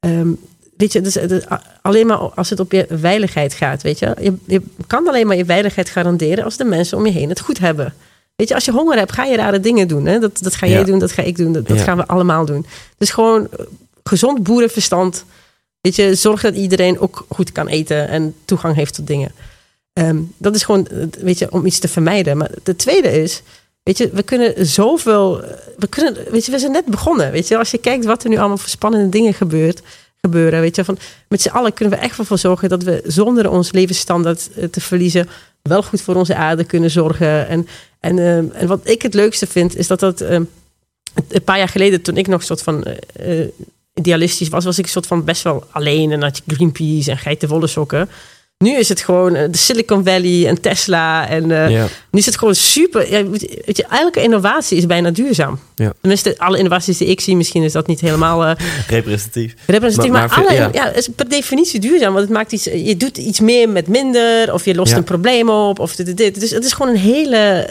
[0.00, 0.28] Ehm,
[0.76, 1.44] weet je, dus, dus
[1.82, 4.14] alleen maar als het op je veiligheid gaat, weet je.
[4.20, 4.32] je.
[4.46, 7.58] Je kan alleen maar je veiligheid garanderen als de mensen om je heen het goed
[7.58, 7.94] hebben.
[8.36, 10.06] Weet je, als je honger hebt, ga je rare dingen doen.
[10.06, 10.18] Hè?
[10.18, 10.84] Dat, dat ga jij Ja.
[10.84, 11.82] doen, dat ga ik doen, dat, dat Ja.
[11.82, 12.66] gaan we allemaal doen.
[12.98, 13.64] Dus gewoon eh,
[14.04, 15.24] gezond boerenverstand.
[15.88, 19.32] Weet je, zorg dat iedereen ook goed kan eten en toegang heeft tot dingen.
[19.92, 22.36] Ehm, dat is gewoon, eh, weet je, om iets te vermijden.
[22.36, 23.42] Maar de tweede is,
[23.82, 25.40] weet je, we kunnen zoveel,
[25.78, 27.30] we kunnen, weet je, we zijn net begonnen.
[27.30, 29.82] Weet je, als je kijkt wat er nu allemaal voor spannende dingen gebeurt,
[30.20, 30.98] gebeuren, weet je, van
[31.28, 34.80] met z'n allen kunnen we echt ervoor zorgen dat we zonder ons levensstandaard eh, te
[34.80, 35.28] verliezen,
[35.62, 37.48] wel goed voor onze aarde kunnen zorgen.
[37.48, 37.68] En,
[38.00, 40.44] en, ehm, en wat ik het leukste vind, is dat dat ehm,
[41.28, 43.46] een paar jaar geleden, toen ik nog soort van eh,
[43.98, 47.18] idealistisch was, was ik een soort van best wel alleen en had je Greenpeace en
[47.18, 48.08] geitenwolle sokken.
[48.64, 51.28] Nu is het gewoon eh, de Silicon Valley en Tesla.
[51.28, 51.86] En eh, ja.
[52.10, 53.10] nu is het gewoon super.
[53.10, 55.58] Ja, weet je, elke innovatie is bijna duurzaam.
[55.74, 55.92] Ja.
[56.00, 58.54] Tenminste, alle innovaties die ik zie, misschien is dat niet helemaal eh,
[58.88, 59.54] Representatief.
[59.66, 60.12] representatief.
[60.12, 60.92] Maar- Maar, maar alle, ja.
[60.92, 62.12] is per definitie duurzaam.
[62.12, 64.52] Want het maakt iets, je doet iets meer met minder.
[64.52, 65.78] Of je lost een probleem op.
[65.78, 66.40] Of dit.
[66.40, 67.66] Dus het is gewoon een hele,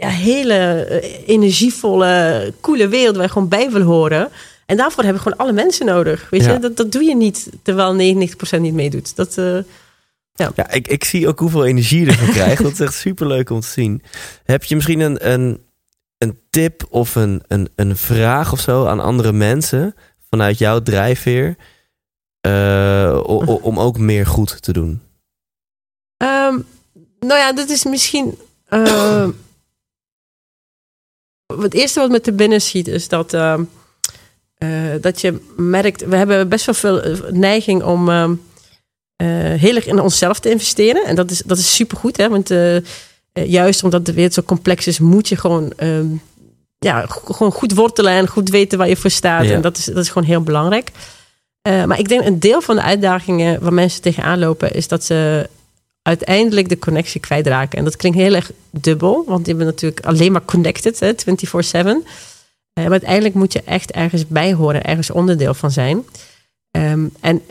[0.00, 0.86] ja, hele
[1.26, 4.28] energievolle, coole wereld waar je gewoon bij wil horen.
[4.66, 6.30] En daarvoor hebben we gewoon alle mensen nodig.
[6.30, 6.52] Weet Ja.
[6.52, 6.58] je?
[6.58, 8.16] Dat, dat doe je niet terwijl
[8.56, 9.16] 99% niet meedoet.
[9.16, 9.58] Dat, eh,
[10.34, 12.62] Ja, ik, ik zie ook hoeveel energie je ervan krijgt.
[12.62, 14.02] Dat is echt super leuk om te zien.
[14.44, 15.64] Heb je misschien een, een,
[16.18, 19.94] een tip of een, een, een vraag of zo aan andere mensen
[20.30, 21.56] vanuit jouw drijfveer
[22.40, 23.20] eh,
[23.62, 25.00] om ook meer goed te doen?
[26.16, 26.58] Ehm,
[27.20, 28.38] nou ja, dat is misschien.
[28.68, 29.30] ehm,
[31.60, 33.32] het eerste wat me te binnen schiet is dat.
[33.34, 33.64] ehm,
[34.64, 36.04] eh, dat je merkt.
[36.04, 38.08] We hebben best wel veel eh, neiging om.
[38.08, 38.34] ehm,
[39.16, 39.26] eh,
[39.60, 41.04] heel erg in onszelf te investeren.
[41.04, 42.28] En dat is, dat is supergoed, hè?
[42.28, 42.50] Want
[43.32, 45.72] juist omdat de wereld zo complex is, moet je gewoon.
[45.76, 46.06] ehm,
[46.78, 49.44] ja, gewoon goed wortelen en goed weten waar je voor staat.
[49.44, 49.52] Ja.
[49.52, 50.90] En dat is, dat is gewoon heel belangrijk.
[51.86, 55.48] Maar ik denk een deel van de uitdagingen waar mensen tegenaan lopen, is dat ze
[56.02, 57.78] uiteindelijk de connectie kwijtraken.
[57.78, 62.04] En dat klinkt heel erg dubbel, want je bent natuurlijk alleen maar connected, hè, 24/7.
[62.74, 66.04] Eh, maar uiteindelijk moet je echt ergens bij horen, ergens onderdeel van zijn.
[66.70, 67.42] Ehm, en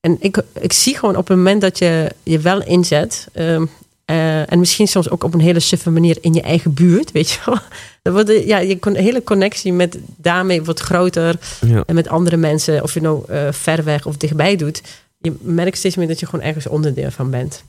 [0.00, 3.26] en ik, ik zie gewoon op het moment dat je je wel inzet.
[3.32, 3.66] ehm,
[4.04, 7.30] eh, en misschien soms ook op een hele suffe manier in je eigen buurt, weet
[7.30, 7.58] je wel.
[8.02, 11.38] Dan wordt de- ja, je con- hele connectie met daarmee wordt groter.
[11.66, 11.82] Ja.
[11.86, 14.82] En met andere mensen, of je nou eh, ver weg of dichtbij doet.
[15.18, 17.62] Je merkt steeds meer dat je gewoon ergens onderdeel van bent.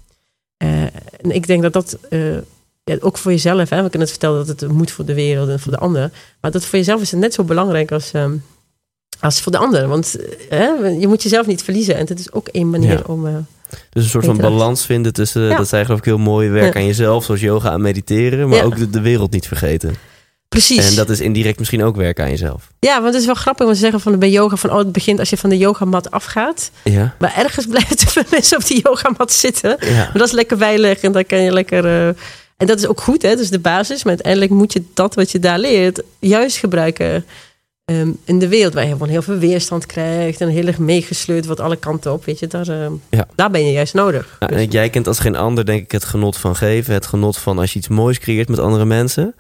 [0.57, 0.91] En
[1.31, 1.97] ik denk dat dat
[2.83, 5.49] ja, ook voor jezelf, hè, we kunnen het vertellen dat het moet voor de wereld
[5.49, 6.11] en voor de ander.
[6.41, 8.33] Maar dat voor jezelf is het net zo belangrijk als, ehm,
[9.19, 9.87] als voor de ander.
[9.87, 10.15] Want
[10.49, 10.65] eh, hè,
[10.99, 11.95] je moet jezelf niet verliezen.
[11.95, 13.01] En het is ook één manier Ja.
[13.07, 13.27] om.
[13.27, 13.33] eh,
[13.89, 15.55] Dus een soort van balans vinden tussen, Ja.
[15.57, 18.77] dat zijn geloof ik heel mooi, werk aan jezelf, zoals yoga en mediteren, maar ook
[18.77, 19.95] de, de wereld niet vergeten.
[20.49, 20.89] precies.
[20.89, 22.67] En dat is indirect misschien ook werk aan jezelf.
[22.79, 23.65] Ja, want het is wel grappig.
[23.65, 26.11] Want ze zeggen van bij yoga van oh, het begint als je van de yogamat
[26.11, 26.71] afgaat.
[26.83, 29.77] Ja, Maar ergens blijven te veel mensen op die yogamat zitten.
[29.79, 29.93] ja.
[29.93, 32.07] Maar dat is lekker veilig en dan kan je lekker.
[32.07, 32.13] eh,
[32.57, 33.29] en dat is ook goed, hè?
[33.29, 34.03] Dat is de basis.
[34.03, 37.25] Maar uiteindelijk moet je dat wat je daar leert juist gebruiken
[37.85, 41.45] ehm, in de wereld waar je gewoon heel veel weerstand krijgt en heel erg meegesleurd
[41.45, 42.25] wordt alle kanten op.
[42.25, 43.27] Weet je, daar, ehm, Ja.
[43.35, 44.37] daar ben je juist nodig.
[44.39, 46.93] Ja, Dus- jij kent als geen ander, denk ik, het genot van geven.
[46.93, 49.35] Het genot van als je iets moois creëert met andere mensen.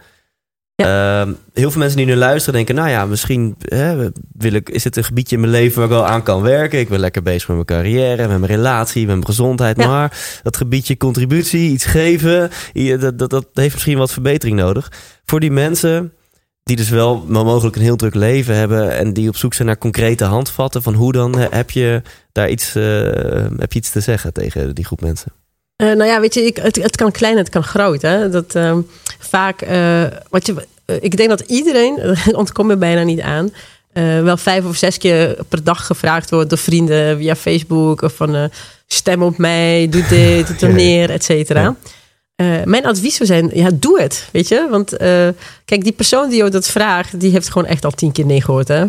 [0.75, 4.83] Ehm, heel veel mensen die nu luisteren denken, nou ja, misschien hè, wil ik, is
[4.83, 6.79] het een gebiedje in mijn leven waar ik wel aan kan werken.
[6.79, 9.77] Ik ben lekker bezig met mijn carrière, met mijn relatie, met mijn gezondheid.
[9.77, 9.87] Ja.
[9.87, 12.49] Maar dat gebiedje contributie, iets geven,
[12.99, 14.91] dat, dat, dat heeft misschien wat verbetering nodig.
[15.25, 16.13] Voor die mensen
[16.63, 19.67] die dus wel wel mogelijk een heel druk leven hebben en die op zoek zijn
[19.67, 22.83] naar concrete handvatten van hoe dan heb je daar iets, eh,
[23.57, 25.31] heb je iets te zeggen tegen die groep mensen.
[25.75, 28.01] Eh, nou ja, weet je, ik, het, het kan klein, het kan groot.
[28.01, 28.29] Hè?
[28.29, 28.81] Dat, ehm,
[29.19, 33.53] vaak, eh, wat je, eh, ik denk dat iedereen, ontkom je bijna niet aan,
[34.23, 38.49] wel vijf of zes keer per dag gevraagd wordt door vrienden via Facebook of van
[38.87, 41.61] stem op mij, doe dit, doe neer, et cetera.
[42.35, 42.61] Ja.
[42.65, 44.67] Mijn advies zou zijn, ja, doe het, weet je.
[44.69, 44.97] Want
[45.65, 48.41] kijk, die persoon die jou dat vraagt, die heeft gewoon echt al tien keer nee
[48.41, 48.85] gehoord, hè.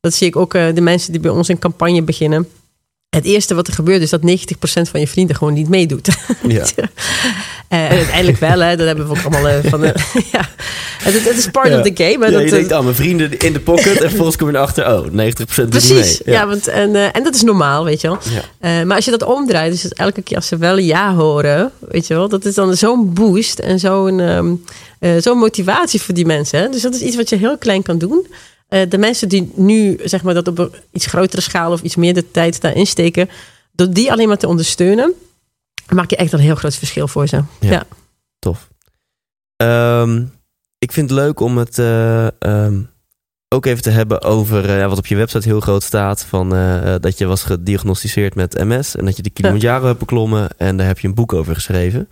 [0.00, 2.48] Dat zie ik ook de mensen die bij ons een campagne beginnen.
[3.16, 4.24] Het eerste wat er gebeurt is dat 90%
[4.90, 6.08] van je vrienden gewoon niet meedoet.
[6.48, 6.64] Ja.
[7.68, 9.80] Eh, en uiteindelijk wel, hè, dat hebben we ook allemaal eh, van.
[9.80, 9.86] de
[10.32, 10.48] ja,
[11.02, 11.78] het, het is part Ja.
[11.80, 12.24] of the game.
[12.24, 13.86] Hè, Ja, dat, je denkt, oh, mijn vrienden in de pocket.
[14.00, 16.34] en vervolgens kom je erachter, oh, 90% doet Precies, mee.
[16.34, 16.46] ja.
[16.46, 18.18] want, en, eh, en dat is normaal, weet je wel.
[18.60, 22.06] Eh, maar als je dat omdraait, dus elke keer als ze wel ja horen, weet
[22.06, 24.52] je wel, dat is dan zo'n boost en zo'n ehm,
[24.98, 26.58] eh, zo'n motivatie voor die mensen.
[26.60, 26.68] Hè?
[26.68, 28.26] Dus dat is iets wat je heel klein kan doen.
[28.72, 31.96] Eh, de mensen die nu zeg maar, dat op een iets grotere schaal of iets
[31.96, 33.28] meer de tijd daarin steken,
[33.72, 35.12] door die alleen maar te ondersteunen,
[35.88, 37.36] maak je echt een heel groot verschil voor ze.
[37.60, 37.70] Ja.
[37.70, 37.84] Ja.
[38.38, 38.68] Tof.
[39.56, 40.24] Ehm,
[40.78, 42.80] ik vind het leuk om het eh, ehm,
[43.48, 46.24] ook even te hebben over eh, wat op je website heel groot staat.
[46.24, 46.48] Van,
[47.00, 50.48] dat je was gediagnosticeerd met MS en dat je de Kilimanjaro hebt beklommen.
[50.56, 52.08] En daar heb je een boek over geschreven.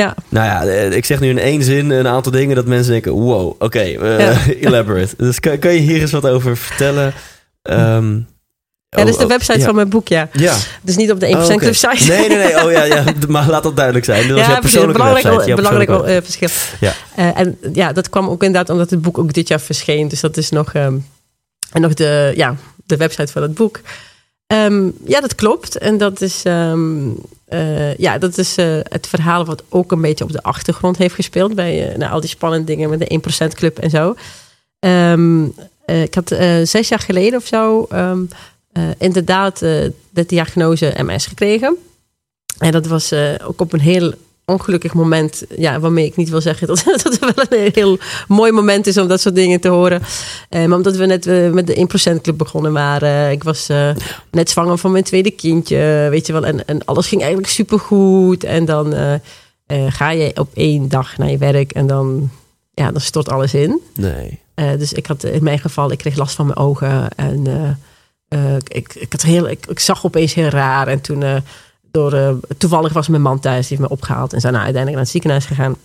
[0.00, 0.14] Ja.
[0.28, 3.12] Nou ja, eh, ik zeg nu in één zin een aantal dingen dat mensen denken,
[3.12, 4.38] wow, oké, eh, Ja.
[4.68, 5.14] elaborate.
[5.16, 7.12] Dus kan, kan je hier eens wat over vertellen?
[7.62, 8.14] Ehm,
[8.88, 9.64] Ja, dat is de oh, website ja.
[9.64, 10.28] van mijn boek, ja.
[10.32, 10.56] Ja.
[10.82, 11.56] Dus niet op de 1% Oh, oké.
[11.56, 12.12] Club site.
[12.12, 12.64] Nee, nee, nee.
[12.64, 13.04] Oh ja, ja.
[13.28, 14.28] Maar laat dat duidelijk zijn.
[14.28, 14.60] Dat was precies.
[14.60, 15.54] persoonlijke belangrijk, website.
[15.54, 16.48] belangrijk eh, verschil.
[16.80, 16.92] Ja.
[17.34, 20.08] En ja, dat kwam ook inderdaad omdat het boek ook dit jaar verscheen.
[20.08, 20.96] Dus dat is nog, ehm,
[21.72, 23.80] en nog de, ja, de website van het boek.
[24.50, 25.78] Ehm, ja, dat klopt.
[25.78, 27.10] En dat is, ehm,
[27.44, 31.14] eh, ja, dat is eh, het verhaal wat ook een beetje op de achtergrond heeft
[31.14, 31.54] gespeeld.
[31.54, 34.14] Bij eh, nou, al die spannende dingen met de 1% Club en zo.
[34.78, 35.44] Ehm,
[35.84, 36.28] eh, ik had
[36.64, 37.88] zes jaar geleden of zo
[38.98, 41.76] inderdaad de diagnose MS gekregen.
[42.58, 43.12] En dat was
[43.44, 44.14] ook op een heel
[44.50, 45.42] ongelukkig moment.
[45.56, 48.98] Ja, waarmee ik niet wil zeggen dat, dat het wel een heel mooi moment is
[48.98, 50.02] om dat soort dingen te horen.
[50.48, 53.30] Eh, maar omdat we net eh, met de 1% Club begonnen waren.
[53.30, 53.90] Ik was eh,
[54.30, 56.44] net zwanger van mijn tweede kindje, weet je wel.
[56.44, 58.44] En, en alles ging eigenlijk supergoed.
[58.44, 59.14] En dan eh,
[59.70, 62.30] eh, ga je op één dag naar je werk en dan,
[62.74, 63.80] ja, dan stort alles in.
[63.94, 64.38] Nee.
[64.54, 67.08] Eh, dus ik had in mijn geval, ik kreeg last van mijn ogen.
[67.16, 67.70] En eh,
[68.28, 70.88] eh, ik, ik, had heel, ik, ik zag opeens heel raar.
[70.88, 71.36] En toen, eh,
[71.90, 74.32] door, eh, toevallig was mijn man thuis, die heeft me opgehaald.
[74.32, 75.76] En zijn nou uiteindelijk naar het ziekenhuis gegaan.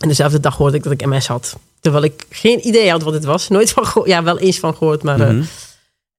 [0.00, 1.56] En dezelfde dag hoorde ik dat ik MS had.
[1.80, 3.48] Terwijl ik geen idee had wat het was.
[3.48, 4.08] Nooit van gehoord.
[4.08, 5.42] Ja, wel eens van gehoord, maar, eh, Mhm.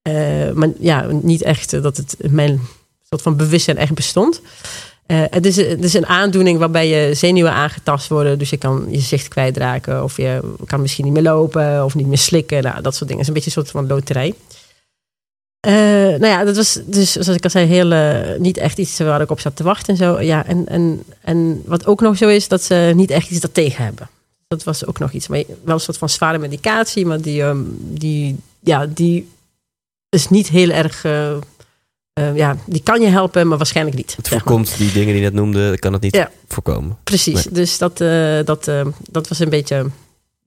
[0.02, 2.60] eh, maar ja, niet echt dat het mijn
[3.08, 4.40] soort van bewustzijn echt bestond.
[5.06, 8.38] Het, is, het is een aandoening waarbij je zenuwen aangetast worden.
[8.38, 10.02] Dus je kan je zicht kwijtraken.
[10.02, 11.84] Of je kan misschien niet meer lopen.
[11.84, 12.62] Of niet meer slikken.
[12.62, 13.16] Nou, dat soort dingen.
[13.18, 14.34] Het is een beetje een soort van loterij.
[15.60, 15.72] Eh,
[16.20, 19.20] nou ja, dat was dus, zoals ik al zei, heel, eh, niet echt iets waar
[19.20, 20.20] ik op zat te wachten en zo.
[20.20, 23.84] Ja, en, en, en wat ook nog zo is, dat ze niet echt iets daartegen
[23.84, 24.08] hebben.
[24.48, 25.28] Dat was ook nog iets.
[25.28, 29.28] Maar wel een soort van zware medicatie, maar die, ehm, die, ja, die
[30.08, 31.04] is niet heel erg.
[31.04, 31.36] eh,
[32.34, 34.16] ja, die kan je helpen, maar waarschijnlijk niet.
[34.16, 34.42] Het zeg maar.
[34.42, 36.30] voorkomt die dingen die je net noemde, kan het niet Ja.
[36.48, 36.96] voorkomen.
[37.04, 37.96] Precies, dus dat,
[38.46, 39.86] dat, eh, dat was een beetje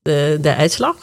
[0.02, 0.96] de, de uitslag.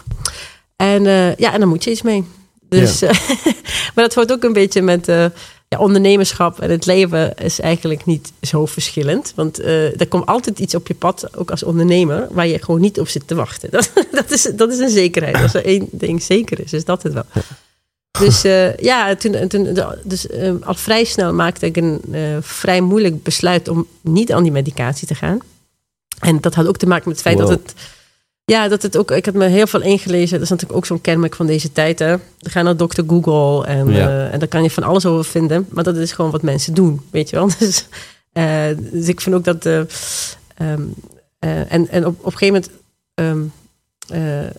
[0.76, 1.02] En
[1.36, 2.24] ja, en daar moet je iets mee.
[2.68, 3.10] Dus, eh,
[3.94, 5.24] maar dat hoort ook een beetje met eh,
[5.68, 9.32] ja, ondernemerschap en het leven is eigenlijk niet zo verschillend.
[9.34, 12.80] Want eh, er komt altijd iets op je pad, ook als ondernemer, waar je gewoon
[12.80, 13.70] niet op zit te wachten.
[13.78, 15.36] Dat, dat, is, dat is een zekerheid.
[15.36, 17.24] Als er één ding zeker is, is dat het wel.
[18.18, 18.42] Dus
[18.80, 20.26] ja, toen, toen, dus,
[20.60, 22.00] al vrij snel maakte ik een
[22.40, 25.38] vrij moeilijk besluit om niet aan die medicatie te gaan.
[26.20, 27.48] En dat had ook te maken met het feit Wow.
[27.48, 27.74] dat het.
[28.48, 29.10] Ja, dat het ook.
[29.10, 30.32] Ik had me heel veel ingelezen.
[30.34, 31.98] Dat is natuurlijk ook zo'n kenmerk van deze tijd.
[31.98, 32.16] Hè.
[32.40, 34.08] Gaan naar dokter Google en, Ja.
[34.08, 35.66] eh, en daar kan je van alles over vinden.
[35.70, 37.48] Maar dat is gewoon wat mensen doen, weet je wel.
[37.58, 37.86] Dus,
[38.32, 39.66] eh, dus ik vind ook dat.
[39.66, 39.80] eh,
[40.54, 40.82] ehm,
[41.38, 42.70] eh, en en op, op een gegeven moment.
[43.14, 43.42] ehm,
[44.22, 44.50] eh,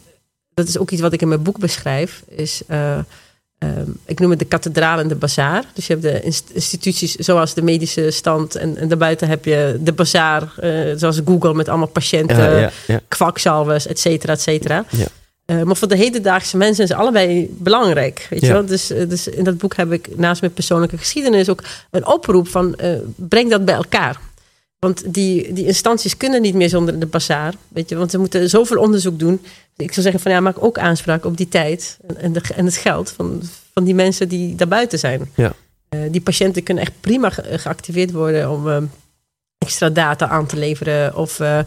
[0.54, 2.23] dat is ook iets wat ik in mijn boek beschrijf.
[2.28, 2.62] Is.
[3.59, 5.63] Eh, ehm, ik noem het de kathedraal en de bazaar.
[5.73, 8.55] Dus je hebt de inst- instituties zoals de medische stand.
[8.55, 12.71] En, en daarbuiten heb je de bazaar, eh, zoals Google met allemaal patiënten Ja, ja,
[12.87, 12.99] ja.
[13.07, 14.85] kwakzalvers, et cetera, et cetera.
[14.89, 15.05] Ja.
[15.45, 18.27] Eh, maar voor de hedendaagse mensen is allebei belangrijk.
[18.29, 18.65] Weet je wel?
[18.65, 22.47] Dus, eh, dus in dat boek heb ik naast mijn persoonlijke geschiedenis ook een oproep
[22.47, 24.19] van eh, breng dat bij elkaar.
[24.79, 27.53] Want die, die instanties kunnen niet meer zonder de bazaar.
[27.67, 29.41] Weet je, want ze moeten zoveel onderzoek doen.
[29.77, 32.65] Ik zou zeggen van ja, maak ook aanspraak op die tijd en, en, de, en
[32.65, 33.41] het geld van,
[33.73, 35.31] van die mensen die daarbuiten zijn.
[35.35, 35.53] Ja.
[35.89, 38.77] Eh, die patiënten kunnen echt prima ge- geactiveerd worden om eh,
[39.57, 41.59] extra data aan te leveren of, eh,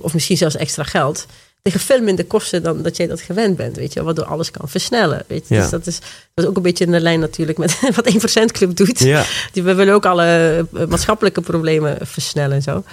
[0.00, 1.26] of misschien zelfs extra geld.
[1.66, 4.68] Tegen veel minder kosten dan dat jij dat gewend bent, weet je, waardoor alles kan
[4.68, 5.24] versnellen.
[5.26, 5.54] Weet je?
[5.54, 5.60] Ja.
[5.60, 5.98] Dus dat is,
[6.34, 8.98] dat is ook een beetje in de lijn natuurlijk met wat 1% Club doet.
[8.98, 9.24] Ja.
[9.52, 10.24] Die, we willen ook alle
[10.72, 12.84] eh, maatschappelijke problemen versnellen en zo.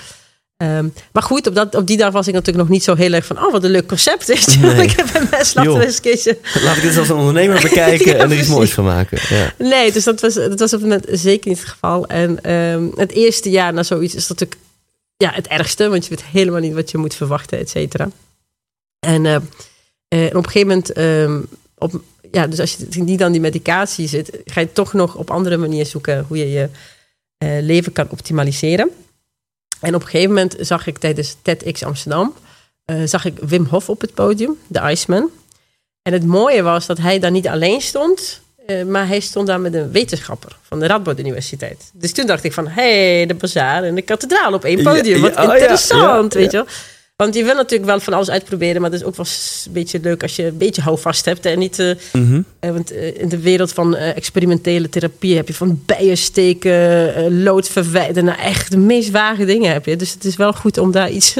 [0.57, 3.13] Ehm, maar goed, op, dat, op die dag was ik natuurlijk nog niet zo heel
[3.13, 3.45] erg van...
[3.45, 4.27] oh, wat een leuk concept.
[4.61, 4.83] Nee.
[4.87, 5.79] Ik heb een mes, laten Joh.
[5.79, 6.37] we eens een keertje...
[6.63, 9.19] Laat ik dit als een ondernemer bekijken Ja, en er iets moois van maken.
[9.29, 9.53] Ja.
[9.57, 12.07] Nee, dus dat was, dat was op het moment zeker niet het geval.
[12.07, 14.69] En ehm, het eerste jaar na zoiets is dat natuurlijk
[15.17, 15.89] ja, het ergste.
[15.89, 18.09] Want je weet helemaal niet wat je moet verwachten, et cetera.
[19.03, 19.41] En, eh, eh,
[20.07, 20.91] en op een gegeven moment...
[20.91, 21.41] ehm,
[21.77, 24.37] op, ja, dus als je niet aan die medicatie zit...
[24.45, 26.25] ga je toch nog op andere manieren zoeken...
[26.27, 26.69] hoe je je
[27.37, 28.89] eh, leven kan optimaliseren.
[29.79, 32.33] En op een gegeven moment zag ik tijdens TEDx Amsterdam...
[33.05, 35.29] zag ik Wim Hof op het podium, de Iceman.
[36.01, 38.41] En het mooie was dat hij daar niet alleen stond...
[38.87, 41.91] maar hij stond daar met een wetenschapper van de Radboud Universiteit.
[41.93, 45.21] Dus toen dacht ik van, hé, hey, de bazaar en de kathedraal op één podium.
[45.21, 46.67] Wat ja, oh ja, interessant, ja, weet je wel.
[47.23, 49.25] Want je wil natuurlijk wel van alles uitproberen, maar het is ook wel
[49.65, 51.45] een beetje leuk als je een beetje houvast hebt.
[51.45, 52.41] En niet, eh, Mhm.
[52.59, 57.69] eh, want eh, in de wereld van experimentele therapie heb je van bijen steken, lood
[57.69, 59.95] verwijderen, nou echt de meest vage dingen heb je.
[59.95, 61.33] Dus het is wel goed om daar iets.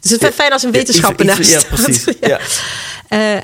[0.00, 2.04] dus het is fijn als een wetenschapper naast Ja, precies.
[2.20, 2.28] Ja.
[2.28, 2.38] Ja.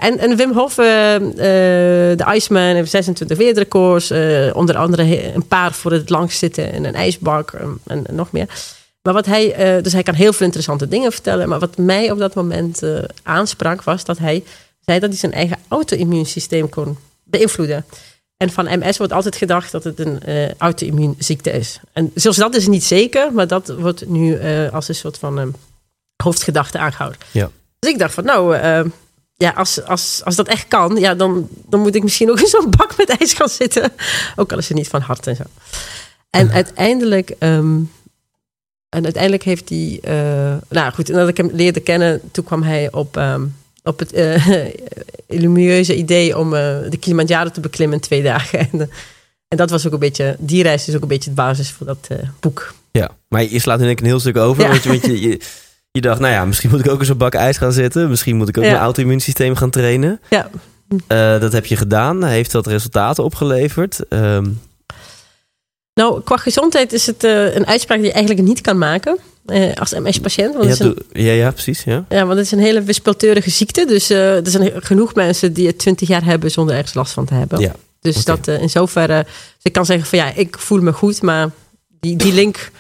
[0.01, 4.11] En, en Wim Hof, de Iceman, heeft 26 wereldrecords.
[4.53, 8.47] onder andere een paar voor het langst zitten in een ijsbak en, en nog meer.
[9.07, 11.49] Maar wat hij, eh, dus hij kan heel veel interessante dingen vertellen.
[11.49, 14.45] Maar wat mij op dat moment eh, aansprak, was dat hij
[14.81, 17.85] zei dat hij zijn eigen auto-immuunsysteem kon beïnvloeden.
[18.37, 21.81] En van MS wordt altijd gedacht dat het een eh auto-immuunziekte is.
[21.93, 24.41] En zelfs dat is niet zeker, maar dat wordt nu
[24.71, 25.47] als een soort van eh,
[26.23, 27.21] hoofdgedachte aangehouden.
[27.31, 27.51] Ja.
[27.79, 28.57] Dus ik dacht van nou,
[29.37, 32.47] ja, als, als, als dat echt kan, ja, dan, dan moet ik misschien ook in
[32.47, 33.93] zo'n bak met ijs gaan zitten.
[34.37, 35.43] Ook al is het niet van hart en zo.
[36.31, 37.79] En uiteindelijk, ehm,
[38.89, 42.93] en uiteindelijk heeft hij, eh, nou goed, nadat ik hem leerde kennen, toen kwam hij
[42.93, 43.43] op, ehm,
[43.83, 44.13] op het
[45.29, 48.59] lumieuze idee om eh, de Kilimanjaro te beklimmen in twee dagen.
[48.73, 48.91] En,
[49.49, 51.87] en dat was ook een beetje, die reis is ook een beetje de basis voor
[51.87, 52.09] dat
[52.41, 52.75] boek.
[52.91, 54.63] Ja, maar je slaat in één keer een heel stuk over.
[54.63, 54.69] Ja.
[54.69, 55.41] Want, je, je, je,
[55.91, 58.09] je dacht, nou ja, misschien moet ik ook eens een bak ijs gaan zitten.
[58.09, 58.71] Misschien moet ik ook Ja.
[58.71, 60.21] mijn auto-immuunsysteem gaan trainen.
[60.31, 60.51] Ja,
[61.39, 62.25] dat heb je gedaan.
[62.25, 64.09] Heeft dat resultaten opgeleverd?
[64.09, 64.47] Ehm,
[66.01, 69.75] nou, qua gezondheid is het eh, een uitspraak die je eigenlijk niet kan maken eh,
[69.75, 70.55] als MS-patiënt.
[70.65, 71.85] Ja, een, ja, ja, precies.
[71.85, 72.05] Ja.
[72.09, 73.87] Ja, want het is een hele wispelturige ziekte.
[73.87, 77.25] Dus eh, er zijn genoeg mensen die het 20 jaar hebben zonder ergens last van
[77.25, 77.61] te hebben.
[77.61, 79.23] Ja, Dus dat in zoverre.
[79.25, 81.51] Dus ik kan zeggen van ja, ik voel me goed, maar
[82.01, 82.71] die, die link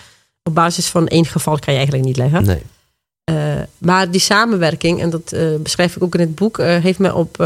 [0.43, 2.45] op basis van één geval kan je eigenlijk niet leggen.
[2.45, 2.63] Nee.
[3.79, 7.45] Maar die samenwerking, en dat beschrijf ik ook in het boek, heeft me op,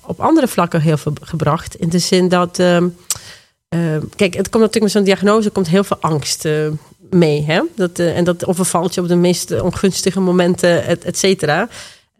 [0.00, 1.74] op andere vlakken heel veel gebracht.
[1.74, 2.88] In de zin dat, ehm,
[3.68, 3.78] eh,
[4.16, 6.52] kijk, het komt natuurlijk met zo'n diagnose komt heel veel angst eh,
[7.10, 7.44] mee.
[7.44, 7.60] Hè?
[7.76, 11.68] Dat, eh, en dat overvalt je op de meest ongunstige momenten, et, et cetera.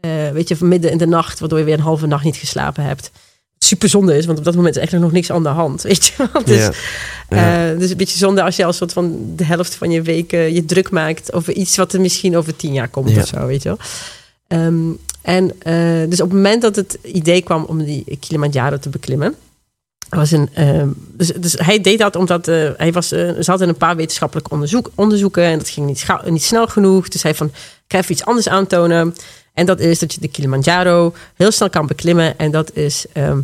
[0.01, 2.37] Eh, weet je, van midden in de nacht, waardoor je weer een halve nacht niet
[2.37, 3.11] geslapen hebt.
[3.59, 5.83] Super zonde is, want op dat moment is eigenlijk nog niks aan de hand.
[5.93, 6.29] Weet je?
[6.45, 6.69] Dus,
[7.29, 7.67] Ja.
[7.69, 7.75] Ja.
[7.75, 10.55] dus een beetje zonde als je als soort van de helft van je week eh,
[10.55, 13.21] je druk maakt over iets wat er misschien over tien jaar komt Ja.
[13.21, 13.79] of zo, weet je wel.
[14.47, 14.91] Ehm,
[15.23, 15.47] en
[16.11, 19.35] dus op het moment dat het idee kwam om die Kilimanjaro te beklimmen.
[20.09, 23.69] Was een, ehm, dus, dus hij deed dat omdat eh, hij was, uh, ze hadden
[23.69, 27.09] een paar wetenschappelijke onderzoek, onderzoeken en dat ging niet, niet snel genoeg.
[27.09, 27.55] Dus hij van, ik
[27.89, 29.15] ga even iets anders aantonen.
[29.55, 32.39] En dat is dat je de Kilimanjaro heel snel kan beklimmen.
[32.39, 33.41] En dat is ehm,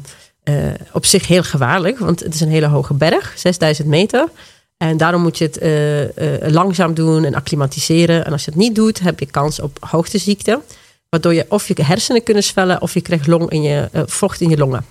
[0.92, 4.28] op zich heel gevaarlijk, want het is een hele hoge berg, 6000 meter.
[4.76, 8.24] En daarom moet je het langzaam doen en acclimatiseren.
[8.24, 10.60] En als je het niet doet, heb je kans op hoogteziekte.
[11.08, 14.50] Waardoor je of je hersenen kunnen zwellen of je krijgt long in je, vocht in
[14.50, 14.84] je longen.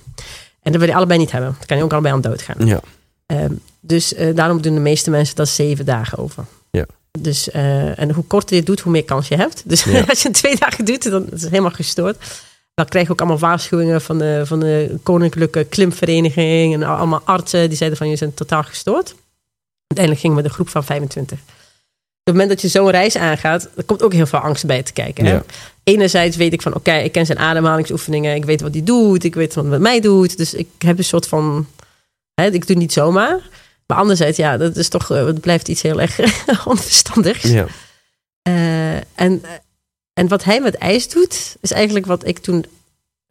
[0.64, 1.56] En dat wil je allebei niet hebben.
[1.58, 2.68] Dan kan je ook allebei aan dood gaan.
[2.68, 2.80] Ja.
[3.28, 3.46] Uh,
[3.82, 6.46] dus uh, daarom doen de meeste mensen dat zeven dagen over.
[6.72, 6.86] Ja.
[7.20, 9.64] Dus, uh, en hoe korter je het doet, hoe meer kans je hebt.
[9.66, 10.04] Dus ja.
[10.10, 12.44] als je twee dagen doet, dan is het helemaal gestoord.
[12.74, 16.74] Dan krijg je ook allemaal waarschuwingen van de, van de Koninklijke Klimvereniging.
[16.74, 19.16] En allemaal artsen die zeiden van je bent totaal gestoord.
[19.88, 21.63] Uiteindelijk gingen we de groep van 25 op
[22.24, 24.94] het moment dat je zo'n reis aangaat, er komt ook heel veel angst bij te
[24.94, 25.26] kijken.
[25.26, 25.32] Hè?
[25.32, 25.44] Ja.
[25.84, 29.36] Enerzijds weet ik van, oké, ik ken zijn ademhalingsoefeningen, ik weet wat hij doet, ik
[29.36, 30.38] weet wat hij met mij doet.
[30.38, 31.68] Dus ik heb een soort van,
[32.34, 33.50] hè, ik doe niet zomaar.
[33.88, 36.20] Maar anderzijds, ja, dat is toch, het blijft iets heel erg
[36.66, 37.44] onverstandigs.
[37.44, 37.66] Ja.
[38.48, 39.44] Uh, en,
[40.14, 42.66] en wat hij met ijs doet, is eigenlijk wat ik toen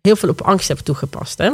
[0.00, 1.38] heel veel op angst heb toegepast.
[1.38, 1.50] Hè?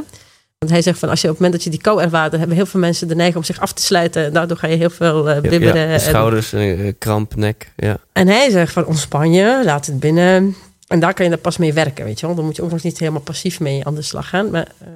[0.58, 2.38] Want hij zegt van als je op het moment dat je die kou ervaart, dan
[2.38, 4.24] hebben heel veel mensen de neiging om zich af te sluiten.
[4.24, 5.88] En daardoor ga je heel veel uh, bibberen.
[5.88, 7.72] Ja, schouders, en, kramp, nek.
[7.76, 7.98] Ja.
[8.12, 10.56] En hij zegt van ontspan je, laat het binnen.
[10.86, 12.34] En daar kan je er pas mee werken, weet je wel.
[12.34, 14.50] Dan moet je ook nog niet helemaal passief mee aan de slag gaan.
[14.50, 14.88] Maar uh,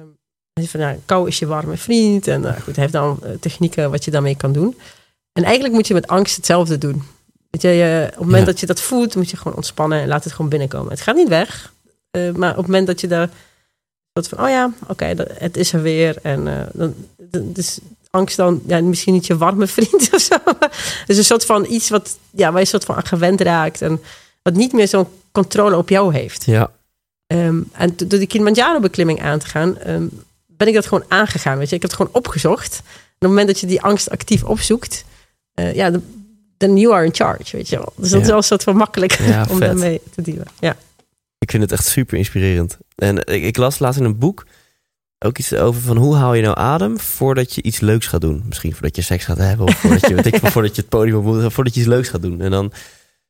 [0.53, 2.27] hij zegt van nou, kou is je warme vriend.
[2.27, 4.77] En uh, goed, hij heeft dan technieken wat je daarmee kan doen.
[5.31, 7.03] En eigenlijk moet je met angst hetzelfde doen.
[7.49, 8.51] Weet je, je op het moment ja.
[8.51, 10.91] dat je dat voelt, moet je gewoon ontspannen en laat het gewoon binnenkomen.
[10.91, 11.73] Het gaat niet weg.
[12.35, 13.29] maar op het moment dat je daar
[14.13, 16.17] dat van, oh ja, oké, okay, het is er weer.
[16.21, 16.93] En uh, dan,
[17.43, 20.35] dus angst dan, ja, misschien niet je warme vriend of zo.
[21.05, 23.81] Dus een soort van iets wat, ja, waar je een soort van aan gewend raakt.
[23.81, 24.01] En
[24.41, 26.45] wat niet meer zo'n controle op jou heeft.
[26.45, 26.71] Ja.
[27.27, 30.09] Um, en door die Kilimanjaro-beklimming aan te gaan, um,
[30.47, 31.57] ben ik dat gewoon aangegaan.
[31.57, 32.73] Weet je, ik heb het gewoon opgezocht.
[32.83, 35.05] En op het moment dat je die angst actief opzoekt,
[35.59, 35.91] uh, ja,
[36.57, 37.93] then you are in charge, weet je wel.
[37.95, 38.19] Dus dat Ja.
[38.19, 39.67] is wel een soort van makkelijk Ja, om vet.
[39.67, 40.47] daarmee te dealen.
[40.59, 40.75] Ja.
[41.43, 42.77] Ik vind het echt super inspirerend.
[42.95, 44.45] En ik, ik las laatst in een boek
[45.19, 48.43] ook iets over van hoe haal je nou adem voordat je iets leuks gaat doen.
[48.47, 50.89] Misschien voordat je seks gaat hebben of voordat je, weet ik, veel, voordat je het
[50.89, 52.41] podium op moet, voordat je iets leuks gaat doen.
[52.41, 52.71] En dan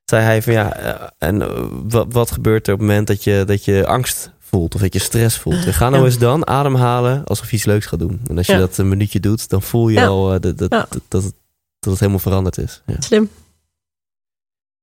[0.06, 3.24] zei hij van ja, eh, en eh, wat, wat gebeurt er op het moment dat
[3.24, 5.66] je, dat je angst voelt of dat je stress voelt?
[5.66, 6.08] En ga nou Ja.
[6.10, 8.22] eens dan ademhalen alsof je iets leuks gaat doen.
[8.28, 8.60] En als je Ja.
[8.60, 10.06] dat een minuutje doet, dan voel je Ja.
[10.08, 11.36] al eh, dat, dat, dat, dat, het-
[11.80, 12.82] dat het helemaal veranderd is.
[12.86, 12.96] Ja.
[13.00, 13.30] Slim.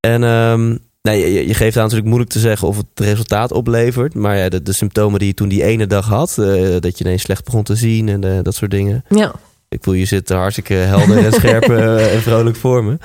[0.01, 4.15] En ehm, nee, je, je geeft aan natuurlijk moeilijk te zeggen of het resultaat oplevert.
[4.15, 7.05] Maar ja, de, de symptomen die je toen die ene dag had, eh, dat je
[7.05, 9.05] ineens slecht begon te zien en eh, dat soort dingen.
[9.09, 9.33] Ja.
[9.69, 12.99] Ik voel je zit hartstikke helder en scherp eh, en vrolijk voor me.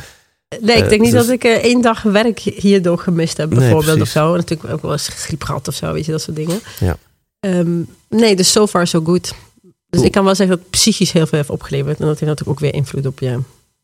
[0.61, 3.91] Nee, ik denk niet dus- dat ik één dag werk hierdoor gemist heb, Nee, bijvoorbeeld
[3.91, 4.13] of precies.
[4.13, 4.31] zo.
[4.31, 6.59] En natuurlijk ook wel eens griep gehad of zo, weet je, dat soort dingen.
[6.79, 6.97] Ja.
[7.39, 9.33] Ehm, nee, dus so far so good.
[9.89, 11.99] Dus ik kan wel zeggen dat het psychisch heel veel heeft opgeleverd.
[11.99, 13.39] En dat heeft natuurlijk ook weer invloed op je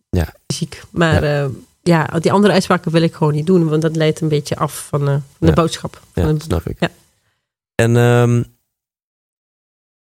[0.10, 0.34] Ja.
[0.48, 0.82] fysiek.
[0.90, 1.50] Maar ja.
[1.84, 3.70] Ja, die andere uitspraken wil ik gewoon niet doen.
[3.70, 5.54] Want dat leidt een beetje af van, eh, de Ja.
[5.54, 6.02] boodschap.
[6.14, 6.76] Ja, dat snap ik.
[6.80, 6.90] Ja.
[7.76, 8.44] En ehm,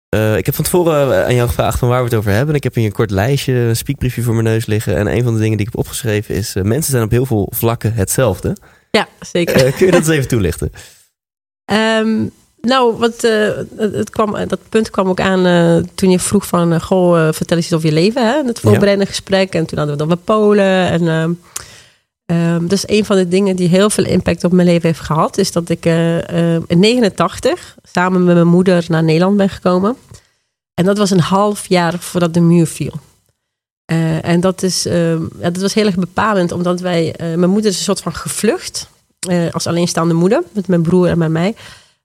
[0.09, 2.49] eh, ik heb van tevoren aan jou gevraagd van waar we het over hebben.
[2.49, 4.97] En ik heb hier een kort lijstje, een speakbriefje voor mijn neus liggen.
[4.97, 6.55] En een van de dingen die ik heb opgeschreven is...
[6.55, 8.57] eh, mensen zijn op heel veel vlakken hetzelfde.
[8.91, 9.67] ja, zeker.
[9.67, 10.73] Eh, kun je dat eens even toelichten?
[11.65, 12.27] Ehm,
[12.61, 16.73] nou, wat, eh, het, kwam, dat punt kwam ook aan eh, toen je vroeg van...
[16.73, 18.43] eh, goh, eh, vertel eens iets over je leven, hè?
[18.45, 19.55] Het voorbereidende gesprek.
[19.55, 20.89] En toen hadden we dan met Polen.
[20.89, 21.39] En
[22.31, 25.39] ehm, dus een van de dingen die heel veel impact op mijn leven heeft gehad...
[25.39, 29.97] is dat ik eh, eh, in 89 samen met mijn moeder naar Nederland ben gekomen.
[30.75, 32.93] En dat was een half jaar voordat de muur viel.
[33.85, 37.15] Eh, en dat, is, ehm, ja, dat was heel erg bepalend, omdat wij...
[37.19, 38.89] mijn moeder is een soort van gevlucht
[39.51, 41.55] als alleenstaande moeder, met mijn broer en met mij,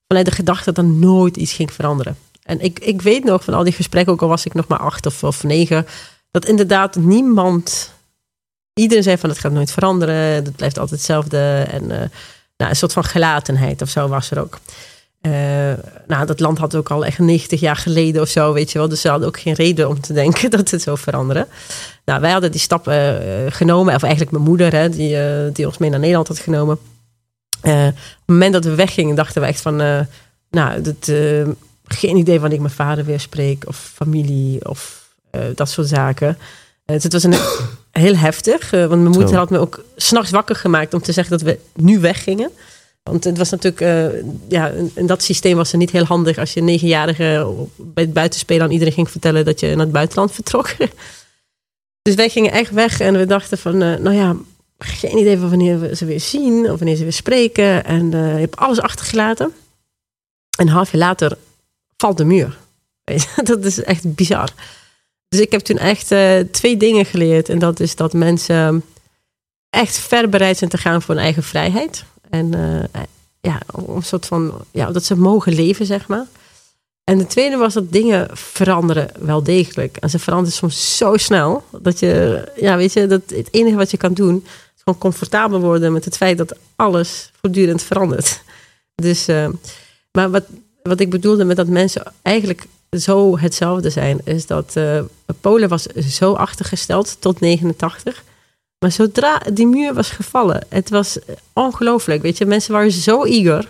[0.08, 2.18] vanuit de gedachte dat er nooit iets ging veranderen.
[2.44, 4.80] En ik, ik weet nog van al die gesprekken, ook al was ik nog maar
[4.80, 5.86] acht of negen,
[6.32, 7.92] dat inderdaad niemand,
[8.82, 11.66] iedereen zei van het gaat nooit veranderen, het blijft altijd hetzelfde.
[11.72, 12.10] En eh,
[12.58, 14.60] nou, een soort van gelatenheid of zo was er ook.
[15.22, 15.32] Eh,
[16.08, 18.88] nou, dat land had ook al echt 90 jaar geleden of zo, weet je wel.
[18.90, 21.48] Dus ze hadden ook geen reden om te denken dat het zou veranderen.
[22.06, 23.14] Nou, wij hadden die stap eh,
[23.50, 25.18] genomen, of eigenlijk mijn moeder, hè, die,
[25.52, 26.80] die ons mee naar Nederland had genomen.
[27.62, 29.76] Op het moment dat we weggingen, dachten we echt van,
[30.50, 31.12] nou, dat,
[31.84, 35.10] geen idee wanneer ik mijn vader weer spreek, of familie, of
[35.56, 36.38] dat soort zaken.
[36.86, 37.36] Dus het was een,
[38.00, 39.36] heel heftig, eh, want mijn moeder Zo.
[39.36, 42.52] had me ook s'nachts wakker gemaakt om te zeggen dat we nu weggingen.
[43.04, 46.54] Want het was natuurlijk, eh, ja, in, dat systeem was het niet heel handig als
[46.54, 50.32] je een negenjarige bij het buitenspelen aan iedereen ging vertellen dat je naar het buitenland
[50.32, 50.76] vertrok.
[52.02, 54.36] Dus wij gingen echt weg en we dachten van, eh, nou ja,
[54.78, 57.86] geen idee van wanneer we ze weer zien of wanneer ze weer spreken.
[57.86, 59.46] En eh, je hebt alles achtergelaten.
[60.58, 61.38] En een half jaar later
[61.98, 62.58] valt de muur.
[63.44, 64.50] dat is echt bizar.
[65.28, 67.50] Dus ik heb toen echt eh, twee dingen geleerd.
[67.50, 68.84] En dat is dat mensen
[69.70, 72.04] echt ver bereid zijn te gaan voor hun eigen vrijheid.
[72.30, 73.02] En eh,
[73.42, 76.26] ja, een soort van, ja, dat ze mogen leven, zeg maar.
[77.04, 79.98] En de tweede was dat dingen veranderen wel degelijk.
[79.98, 83.92] En ze veranderen soms zo snel dat je, ja, weet je, dat het enige wat
[83.92, 88.42] je kan doen is gewoon comfortabel worden met het feit dat alles voortdurend verandert.
[88.96, 89.50] Dus, uh,
[90.12, 90.44] maar wat,
[90.84, 92.66] wat ik bedoelde met dat mensen eigenlijk
[93.00, 95.02] zo hetzelfde zijn, is dat uh,
[95.42, 98.24] Polen was zo achtergesteld tot 89.
[98.80, 101.18] Maar zodra die muur was gevallen, het was
[101.54, 102.22] ongelooflijk.
[102.22, 103.70] Weet je, mensen waren zo eager.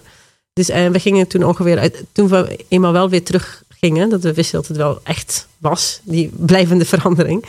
[0.54, 4.22] Dus en we gingen toen ongeveer uit, toen we eenmaal wel weer terug gingen, dat
[4.22, 7.46] we wisten dat het wel echt was, die blijvende verandering,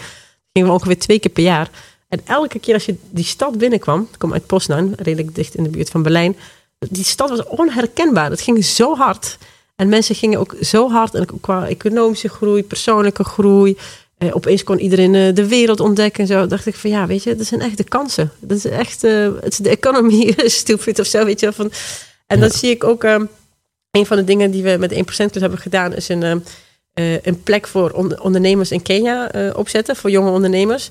[0.53, 1.71] gingen we ongeveer twee keer per jaar.
[2.09, 5.63] En elke keer als je die stad binnenkwam, ik kom uit Poznan, redelijk dicht in
[5.63, 6.37] de buurt van Berlijn,
[6.79, 8.31] die stad was onherkenbaar.
[8.31, 9.39] Het ging zo hard.
[9.77, 13.77] En mensen gingen ook zo hard, en qua economische groei, persoonlijke groei.
[14.19, 16.47] Eh, opeens kon iedereen eh, de wereld ontdekken en zo.
[16.47, 18.33] dacht ik van ja, weet je, dat zijn echt de kansen.
[18.39, 21.53] Dat is echt, uh, het is de economie stupid of zo, weet je.
[21.53, 21.71] Van,
[22.27, 23.05] en dat zie ik ook.
[23.05, 23.21] Uh,
[23.91, 26.45] een van de dingen die we met 1% Club hebben gedaan, is een,
[27.23, 30.91] een plek voor ondernemers in Kenia opzetten, voor jonge ondernemers.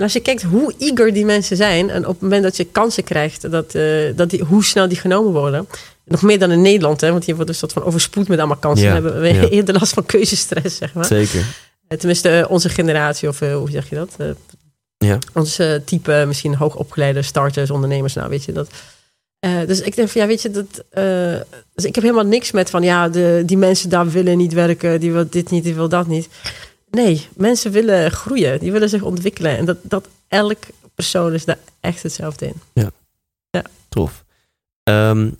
[0.00, 2.64] En als je kijkt hoe eager die mensen zijn, en op het moment dat je
[2.64, 3.72] kansen krijgt, dat,
[4.16, 5.68] dat die, hoe snel die genomen worden.
[6.04, 8.56] Nog meer dan in Nederland, hè, want hier wordt een soort van overspoeld met allemaal
[8.56, 8.86] kansen.
[8.86, 9.48] Ja, hebben we ja.
[9.56, 11.04] eerder last van keuzestress, zeg maar.
[11.04, 11.44] Zeker.
[11.88, 14.16] Tenminste, onze generatie, of hoe zeg je dat?
[14.96, 15.18] ja.
[15.34, 18.68] Ons type, misschien hoogopgeleide starters, ondernemers, nou weet je dat.
[19.46, 21.40] Uh, dus ik denk van ja, weet je, dat, uh,
[21.74, 25.00] dus ik heb helemaal niks met van ja, de, die mensen daar willen niet werken,
[25.00, 26.28] die wil dit niet, die wil dat niet.
[26.90, 29.56] Nee, mensen willen groeien, die willen zich ontwikkelen.
[29.56, 30.58] En dat, dat elk
[30.94, 32.54] persoon is daar echt hetzelfde in.
[32.72, 32.90] Ja,
[33.50, 33.62] ja.
[33.88, 34.24] tof.
[34.84, 35.36] Um,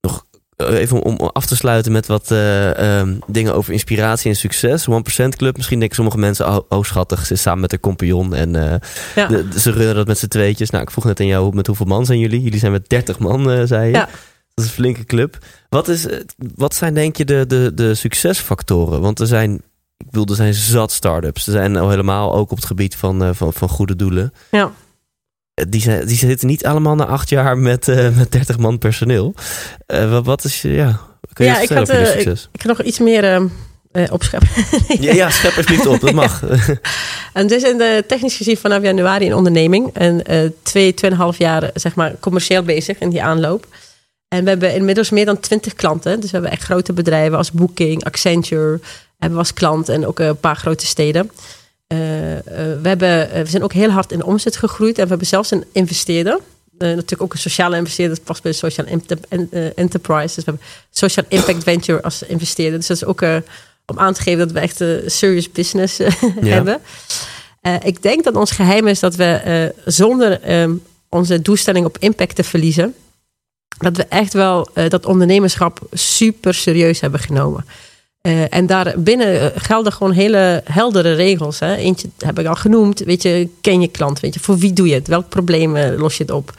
[0.00, 0.26] nog
[0.56, 4.86] even om af te sluiten met wat uh, um, dingen over inspiratie en succes.
[4.88, 4.92] 1%
[5.28, 8.54] Club, misschien denken sommige mensen, oh, oh schattig, ze is samen met haar compagnon en
[8.54, 8.74] uh,
[9.14, 9.26] ja.
[9.26, 10.70] de, ze runnen dat met z'n tweetjes.
[10.70, 12.42] Nou, ik vroeg net aan jou, met hoeveel man zijn jullie?
[12.42, 13.92] Jullie zijn met 30 man, uh, zei je.
[13.92, 14.08] Ja.
[14.54, 15.38] Dat is een flinke club.
[15.68, 16.06] Wat, is,
[16.54, 19.00] wat zijn denk je de, de, de succesfactoren?
[19.00, 19.62] Want er zijn,
[20.04, 21.46] ik bedoel, er zijn zat start-ups.
[21.46, 24.32] Er zijn al helemaal ook op het gebied van, van, van goede doelen.
[24.50, 24.72] Ja.
[25.68, 29.34] Die, zijn, die zitten niet allemaal na acht jaar met, uh, met 30 man personeel.
[29.86, 31.00] Uh, wat, wat is, ja,
[31.32, 33.50] kun je ja, ik, had, uh, ik, nog iets meer
[34.10, 34.48] opscheppen.
[35.00, 36.42] ja, ja, schep alsjeblieft op, dat mag.
[37.32, 39.90] en dus in de technisch gezien vanaf januari in onderneming.
[39.92, 40.22] En
[40.62, 43.66] twee, tweeënhalf jaar zeg maar commercieel bezig in die aanloop.
[44.32, 46.20] En we hebben inmiddels meer dan twintig klanten.
[46.20, 48.80] Dus we hebben echt grote bedrijven als Booking, Accenture.
[49.22, 51.30] Hebben we als klant en ook een paar grote steden.
[51.88, 51.98] Uh,
[52.82, 54.96] we, hebben, we zijn ook heel hard in de omzet gegroeid.
[54.96, 56.38] En we hebben zelfs een investeerder.
[56.78, 58.16] Uh, natuurlijk ook een sociale investeerder.
[58.16, 58.86] Dat past bij de Social
[59.74, 60.34] Enterprise.
[60.34, 62.78] Dus we hebben Social Impact Venture als investeerder.
[62.78, 63.22] Dus dat is ook
[63.86, 66.10] om aan te geven dat we echt een serious business ja.
[66.40, 66.80] hebben.
[67.82, 72.44] ik denk dat ons geheim is dat we zonder um, onze doelstelling op impact te
[72.44, 72.94] verliezen...
[73.78, 77.64] dat we echt wel dat ondernemerschap super serieus hebben genomen.
[78.28, 81.58] Uh, en daarbinnen gelden gewoon hele heldere regels.
[81.58, 81.74] Hè.
[81.74, 82.98] Eentje heb ik al genoemd.
[82.98, 84.20] Weet je, ken je klant?
[84.20, 85.08] Weet je, voor wie doe je het?
[85.08, 86.54] Welk probleem uh, los je het op?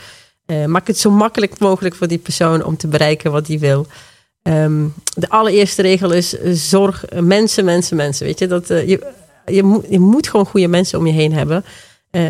[0.47, 3.87] Uh, maak het zo makkelijk mogelijk voor die persoon om te bereiken wat hij wil.
[4.41, 8.25] Um, de allereerste regel is zorg mensen, mensen, mensen.
[8.25, 9.13] Weet je, dat, je,
[9.45, 11.65] je, moet, je moet gewoon goede mensen om je heen hebben.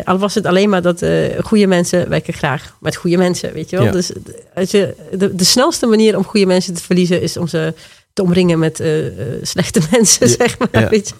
[0.04, 1.04] al was het alleen maar dat
[1.42, 3.52] goede mensen werken graag met goede mensen.
[3.52, 3.84] Weet je wel?
[3.84, 3.92] Ja.
[3.92, 4.12] Dus
[4.54, 7.74] als je, de, de snelste manier om goede mensen te verliezen is om ze
[8.14, 9.10] te omringen met uh, uh,
[9.42, 10.68] slechte mensen, Ja, zeg maar.
[10.72, 10.88] ja.
[10.88, 11.14] Weet je.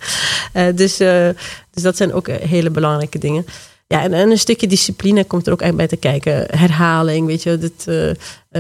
[0.71, 1.29] Uh, dus, uh,
[1.71, 3.47] dus dat zijn ook eh, hele belangrijke dingen.
[3.87, 6.47] Ja, en, en een stukje discipline komt er ook echt bij te kijken.
[6.59, 7.59] Herhaling, weet je.
[7.59, 7.87] Dit,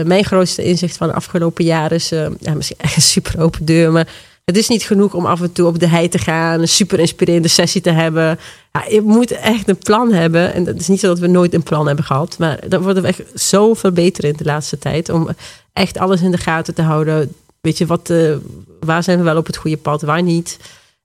[0.06, 2.08] mijn grootste inzicht van de afgelopen jaren is...
[2.38, 4.08] ja, misschien echt een super open deur, maar...
[4.44, 6.98] Het is niet genoeg om af en toe op de hei te gaan, een super
[6.98, 8.38] inspirerende sessie te hebben.
[8.72, 10.54] Ja, je moet echt een plan hebben.
[10.54, 12.38] En het is niet zo dat we nooit een plan hebben gehad.
[12.38, 15.08] Maar daar worden we echt zoveel beter in de laatste tijd.
[15.08, 15.28] Om
[15.72, 17.34] echt alles in de gaten te houden.
[17.64, 18.36] Weet je, wat, uh,
[18.80, 20.58] waar zijn we wel op het goede pad, waar niet.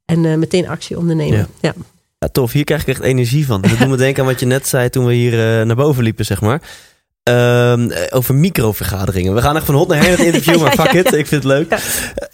[0.05, 1.37] En uh, meteen actie ondernemen.
[1.37, 1.47] Ja.
[1.61, 1.73] Ja.
[2.17, 2.51] Ja, tof.
[2.51, 3.61] Hier krijg ik echt energie van.
[3.61, 6.03] Dat doet me denken aan wat je net zei toen we hier uh, naar boven
[6.03, 6.61] liepen, zeg maar.
[7.29, 9.33] Um, over microvergaderingen.
[9.33, 11.17] We gaan echt van hot naar her het interview, Ja, maar fuck ja, it, ja.
[11.17, 11.71] ik vind het leuk.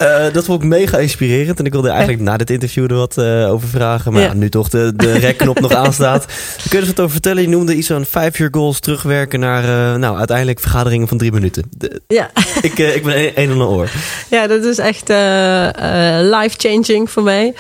[0.02, 1.60] Uh, dat vond ik mega inspirerend.
[1.60, 4.14] En ik wilde eigenlijk na dit interview er wat uh, over vragen.
[4.14, 6.26] Maar nu toch de, de rekknop nog aanstaat.
[6.70, 7.42] Kun je er wat over vertellen?
[7.42, 11.32] Je noemde iets van vijf year goals terugwerken naar, uh, nou, uiteindelijk vergaderingen van drie
[11.32, 11.64] minuten.
[11.78, 12.32] De, Ja.
[12.62, 13.90] ik, ik ben een, een en een oor.
[14.30, 15.08] ja, dat is echt
[16.22, 17.54] life-changing voor mij.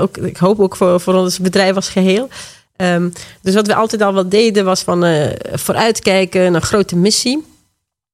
[0.00, 2.28] Ook, ik hoop ook voor, voor ons bedrijf als geheel.
[2.76, 3.08] Ehm,
[3.42, 7.44] dus wat we altijd al wel deden was van eh, vooruitkijken, een grote missie.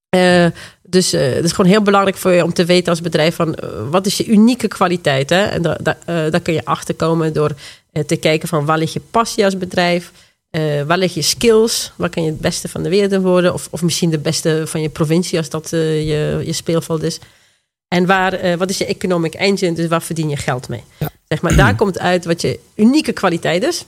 [0.09, 0.47] Eh,
[0.83, 3.59] dus eh, het is gewoon heel belangrijk voor je om te weten als bedrijf van
[3.91, 5.31] wat is je unieke kwaliteit.
[5.31, 5.43] Hè?
[5.45, 5.99] En da- da-
[6.31, 7.51] daar kun je achter komen door
[8.07, 10.13] te kijken van waar ligt je passie als bedrijf.
[10.87, 11.93] waar lig je skills?
[11.97, 13.55] Waar kan je het beste van de wereld worden?
[13.55, 17.19] Of, of misschien de beste van je provincie als dat je, je speelveld is.
[17.89, 19.73] En waar, wat is je economic engine?
[19.73, 20.83] Dus waar verdien je geld mee?
[20.99, 21.09] Ja.
[21.29, 23.85] Zeg maar, daar komt uit wat je unieke kwaliteit is.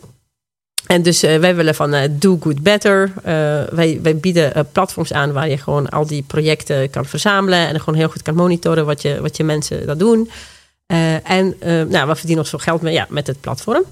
[0.86, 3.12] En dus eh, wij willen van eh, do good better.
[3.16, 3.32] Eh,
[3.70, 7.68] wij, wij bieden platforms aan waar je gewoon al die projecten kan verzamelen.
[7.68, 10.30] En gewoon heel goed kan monitoren wat je, wat je mensen dat doen.
[11.22, 11.56] En
[11.88, 13.84] nou, we verdienen nog zo geld mee ja, met het platform.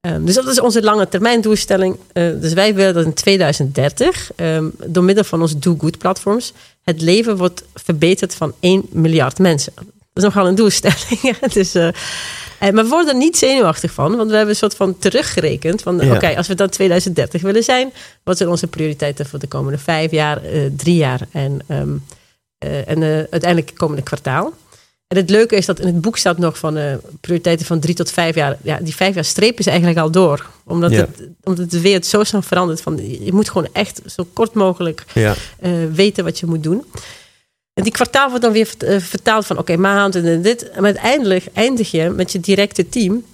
[0.00, 1.96] Ehm, dus dat is onze lange termijn doelstelling.
[2.12, 7.00] Dus wij willen dat in 2030, ehm, door middel van onze Do Good platforms, het
[7.00, 9.72] leven wordt verbeterd van 1 miljard mensen.
[10.14, 11.38] Dat is nogal een doelstelling.
[11.52, 11.94] dus, eh, eh,
[12.58, 15.82] maar we worden er niet zenuwachtig van, want we hebben een soort van teruggerekend.
[15.82, 16.14] Van Ja.
[16.14, 17.92] oké, als we dan 2030 willen zijn,
[18.22, 21.88] wat zijn onze prioriteiten voor de komende vijf jaar, eh, drie jaar en, ehm,
[22.58, 24.52] eh, en uiteindelijk het komende kwartaal.
[25.08, 26.78] En het leuke is dat in het boek staat nog van
[27.20, 28.56] prioriteiten van drie tot vijf jaar.
[28.62, 30.50] Ja, die vijf jaar strepen ze eigenlijk al door.
[30.64, 30.96] Omdat, Ja.
[31.00, 32.80] het, omdat de wereld zo snel verandert.
[32.80, 35.34] Van, je moet gewoon echt zo kort mogelijk Ja.
[35.92, 36.84] weten wat je moet doen.
[37.74, 40.70] En die kwartaal wordt dan weer eh, vertaald van oké, maand en dit.
[40.70, 43.24] En uiteindelijk eindig je met je directe team.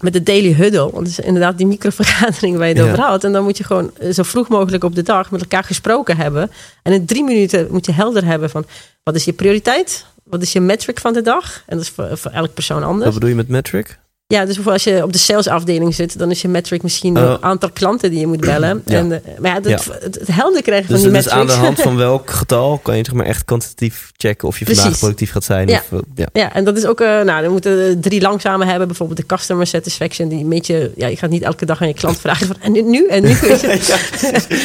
[0.00, 0.90] Met de daily huddle.
[0.90, 2.90] Want is inderdaad die microvergadering waar je het Ja.
[2.92, 3.24] over had.
[3.24, 6.16] En dan moet je gewoon eh, zo vroeg mogelijk op de dag met elkaar gesproken
[6.16, 6.50] hebben.
[6.82, 8.66] En in drie minuten moet je helder hebben van
[9.02, 10.04] wat is je prioriteit?
[10.24, 11.62] Wat is je metric van de dag?
[11.66, 13.04] En dat is voor, voor elk persoon anders.
[13.04, 13.98] Wat bedoel je met metric?
[14.30, 17.30] Ja, dus bijvoorbeeld als je op de salesafdeling zit, dan is je metric misschien Oh.
[17.32, 18.82] het aantal klanten die je moet bellen.
[18.86, 18.96] Ja.
[18.96, 19.92] En, eh, maar ja, het, Ja.
[20.00, 21.66] Het, het helder krijgen Dus, van die dus aan de metrics.
[21.66, 25.30] hand van welk getal kan je zeg maar echt kwantitatief checken of je vandaag productief
[25.30, 25.68] gaat zijn?
[25.68, 25.82] Ja.
[25.90, 26.26] Of, eh, ja.
[26.32, 28.86] Ja, en dat is ook, eh nou, dan moeten drie langzame hebben.
[28.86, 30.28] Bijvoorbeeld de customer satisfaction.
[30.28, 32.90] Die een beetje, ja, je gaat niet elke dag aan je klant vragen van, en
[32.90, 33.36] nu, en nu.
[33.40, 34.58] Weet je?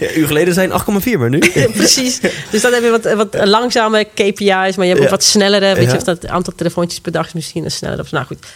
[0.00, 1.38] Ja, uur geleden zijn 8,4, maar nu?
[1.76, 2.20] Precies.
[2.50, 5.74] Dus dan heb je wat, wat langzame KPI's, maar je hebt ook wat snellere.
[5.74, 8.00] Weet je, of dat aantal telefoontjes per dag is misschien een sneller.
[8.00, 8.46] Of, nou goed.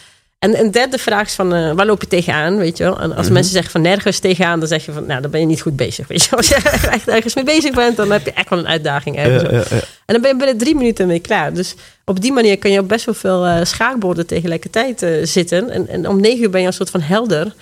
[0.43, 3.01] En een derde vraag is van, eh, waar loop je tegenaan, weet je wel?
[3.01, 3.33] En als Mhm.
[3.33, 5.77] mensen zeggen van nergens tegenaan, dan zeg je van, nou, dan ben je niet goed
[5.77, 6.39] bezig, weet je wel?
[6.41, 6.55] Als je
[6.91, 9.17] echt ergens mee bezig bent, dan heb je echt wel een uitdaging.
[9.17, 9.69] Ja, ergens.
[9.71, 9.83] ja, ja.
[10.07, 11.53] En dan ben je binnen drie minuten mee klaar.
[11.53, 11.75] Dus
[12.05, 15.71] op die manier kun je op best wel veel eh, schaakborden tegelijkertijd eh, zitten.
[15.71, 17.55] En, en om negen uur ben je een soort van helder.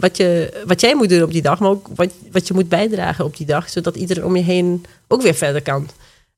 [0.00, 2.68] wat, je, wat jij moet doen op die dag, maar ook wat, wat je moet
[2.68, 3.70] bijdragen op die dag.
[3.70, 5.88] Zodat iedereen om je heen ook weer verder kan.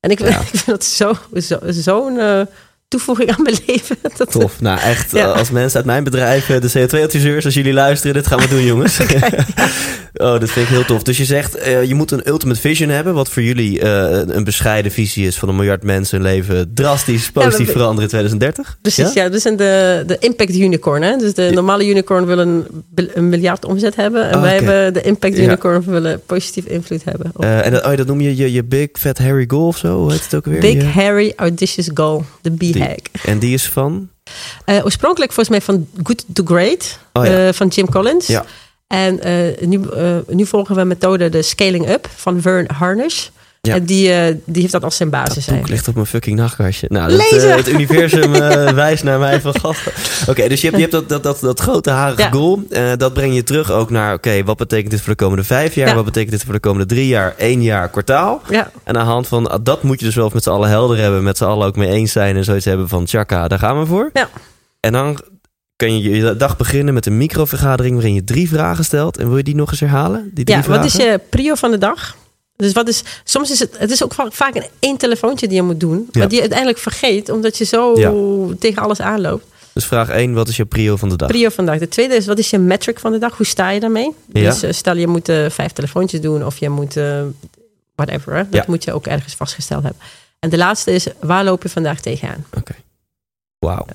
[0.01, 2.41] En ik, ik vind dat zo- zo- zo'n eh,
[2.93, 3.97] toevoeging aan mijn leven.
[4.17, 4.61] Dat, Tof.
[4.61, 5.27] Nou, echt, Ja.
[5.33, 8.49] eh, als mensen uit mijn bedrijf, eh, de CO2-adviseurs, als jullie luisteren, dit gaan we
[8.49, 8.99] doen, jongens.
[10.15, 11.03] oh, dat vind ik heel tof.
[11.03, 14.93] Dus je zegt, eh, je moet een ultimate vision hebben, wat voor jullie een bescheiden
[14.93, 18.77] visie is van een miljard mensen hun leven drastisch positief veranderen in 2030.
[18.83, 19.29] Precies, ja.
[19.29, 21.03] Dus zijn de, de impact unicorn.
[21.03, 21.17] Hè?
[21.17, 24.29] Dus de normale unicorn wil een, een miljard omzet hebben.
[24.29, 27.31] En Ah, wij hebben de impact unicorn willen positief invloed hebben.
[27.35, 29.99] op en dat, oh, dat noem je, je je Big Fat Harry Goal of zo,
[30.01, 30.61] hoe heet het ook weer?
[30.61, 30.83] Big.
[30.93, 32.73] Hairy Audacious Goal, de Die-
[33.25, 34.09] En die is van?
[34.65, 37.47] Eh, oorspronkelijk volgens mij van Good to Great Oh ja.
[37.47, 38.27] eh, van Jim Collins.
[38.27, 38.45] Ja.
[38.87, 39.81] En eh, nu,
[40.29, 43.29] nu volgen we methode de Scaling Up van Vern Harnish.
[43.69, 43.75] Ja.
[43.75, 45.29] En die, eh, die heeft dat als zijn basis.
[45.29, 45.75] Dat boek eigenlijk.
[45.75, 46.87] ligt op mijn fucking nachtkastje.
[46.91, 49.81] Nou, dat, eh, het universum eh, wijst naar mij van gast.
[50.29, 52.31] Oké, dus je hebt, je hebt dat, dat, dat, dat grote harige Ja.
[52.31, 52.63] goal.
[52.97, 55.89] Dat breng je terug ook naar, oké, wat betekent dit voor de komende vijf jaar?
[55.89, 55.95] Ja.
[55.95, 58.43] Wat betekent dit voor de komende drie jaar, één jaar, kwartaal?
[58.51, 60.99] Ja, En aan de hand van, dat moet je dus wel met z'n allen helder
[60.99, 61.23] hebben.
[61.23, 63.87] Met z'n allen ook mee eens zijn en zoiets hebben van, tjaka, daar gaan we
[63.87, 64.11] voor.
[64.13, 64.29] Ja.
[64.81, 65.19] En dan
[65.77, 69.17] kan je je dag beginnen met een microvergadering waarin je drie vragen stelt.
[69.19, 70.31] En wil je die nog eens herhalen?
[70.35, 70.83] Die drie ja vragen?
[70.83, 72.17] wat is je prio van de dag?
[72.57, 75.57] Dus wat is, soms is het, het is ook va- vaak een één telefoontje die
[75.57, 76.19] je moet doen, Ja.
[76.19, 78.55] maar die je uiteindelijk vergeet, omdat je zo Ja.
[78.59, 79.45] tegen alles aanloopt.
[79.73, 81.29] Dus vraag één, wat is je prio van de dag?
[81.29, 81.81] Prio van de dag.
[81.81, 83.37] De tweede is, wat is je metric van de dag?
[83.37, 84.11] Hoe sta je daarmee?
[84.33, 84.51] Ja.
[84.51, 87.23] Dus eh, stel je moet eh, vijf telefoontjes doen of je moet eh,
[87.95, 88.33] whatever.
[88.35, 88.43] Hè?
[88.43, 88.65] Dat Ja.
[88.67, 90.01] moet je ook ergens vastgesteld hebben.
[90.39, 92.45] En de laatste is, waar loop je vandaag tegenaan?
[92.57, 92.75] Oké.
[93.59, 93.87] Wauw.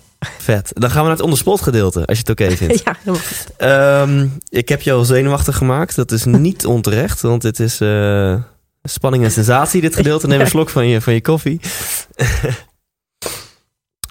[0.47, 0.71] Vet.
[0.73, 2.83] Dan gaan we naar het onderspot gedeelte, als je het oké vindt.
[2.83, 3.45] ja, helemaal goed.
[3.57, 5.95] Ehm, ik heb je al zenuwachtig gemaakt.
[5.95, 8.35] Dat is niet onterecht, want dit is eh,
[8.83, 10.27] spanning en sensatie, dit gedeelte.
[10.27, 11.59] Neem een slok van je, van je koffie.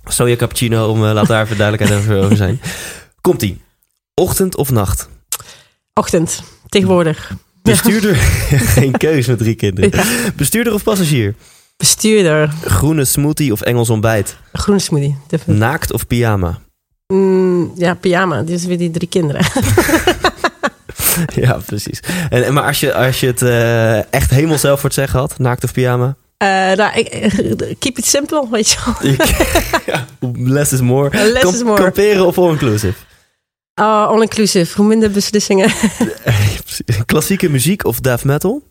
[0.09, 2.61] Soja cappuccino, om, eh, laat daar even duidelijkheid over- over zijn.
[3.21, 3.61] Komt-ie.
[4.15, 5.09] Ochtend of nacht?
[5.95, 7.33] Ochtend, tegenwoordig.
[7.63, 8.15] Bestuurder,
[8.77, 10.05] geen keus met drie kinderen.
[10.37, 11.35] Bestuurder of passagier?
[11.77, 14.37] Bestuurder, Groene smoothie of Engels ontbijt?
[14.53, 15.17] groene smoothie.
[15.29, 16.59] De- Naakt of pyjama?
[17.07, 18.43] Mm, ja, pyjama.
[18.43, 19.47] Dit is weer die drie kinderen.
[21.35, 22.01] Ja, precies.
[22.31, 25.19] En, en maar als je, als je het eh, echt helemaal zelf voor het zeggen
[25.19, 26.17] had, naakt of pyjama?
[26.37, 27.09] Eh, nou, ik,
[27.79, 29.13] keep it simple, weet je wel.
[29.95, 30.07] ja,
[30.53, 31.11] less is more.
[31.31, 31.83] Less Kamp- is more.
[31.83, 32.95] Kamperen of all-inclusive?
[33.75, 34.77] Oh, all-inclusive.
[34.77, 35.71] Hoe minder beslissingen.
[37.07, 38.63] Klassieke muziek of death metal?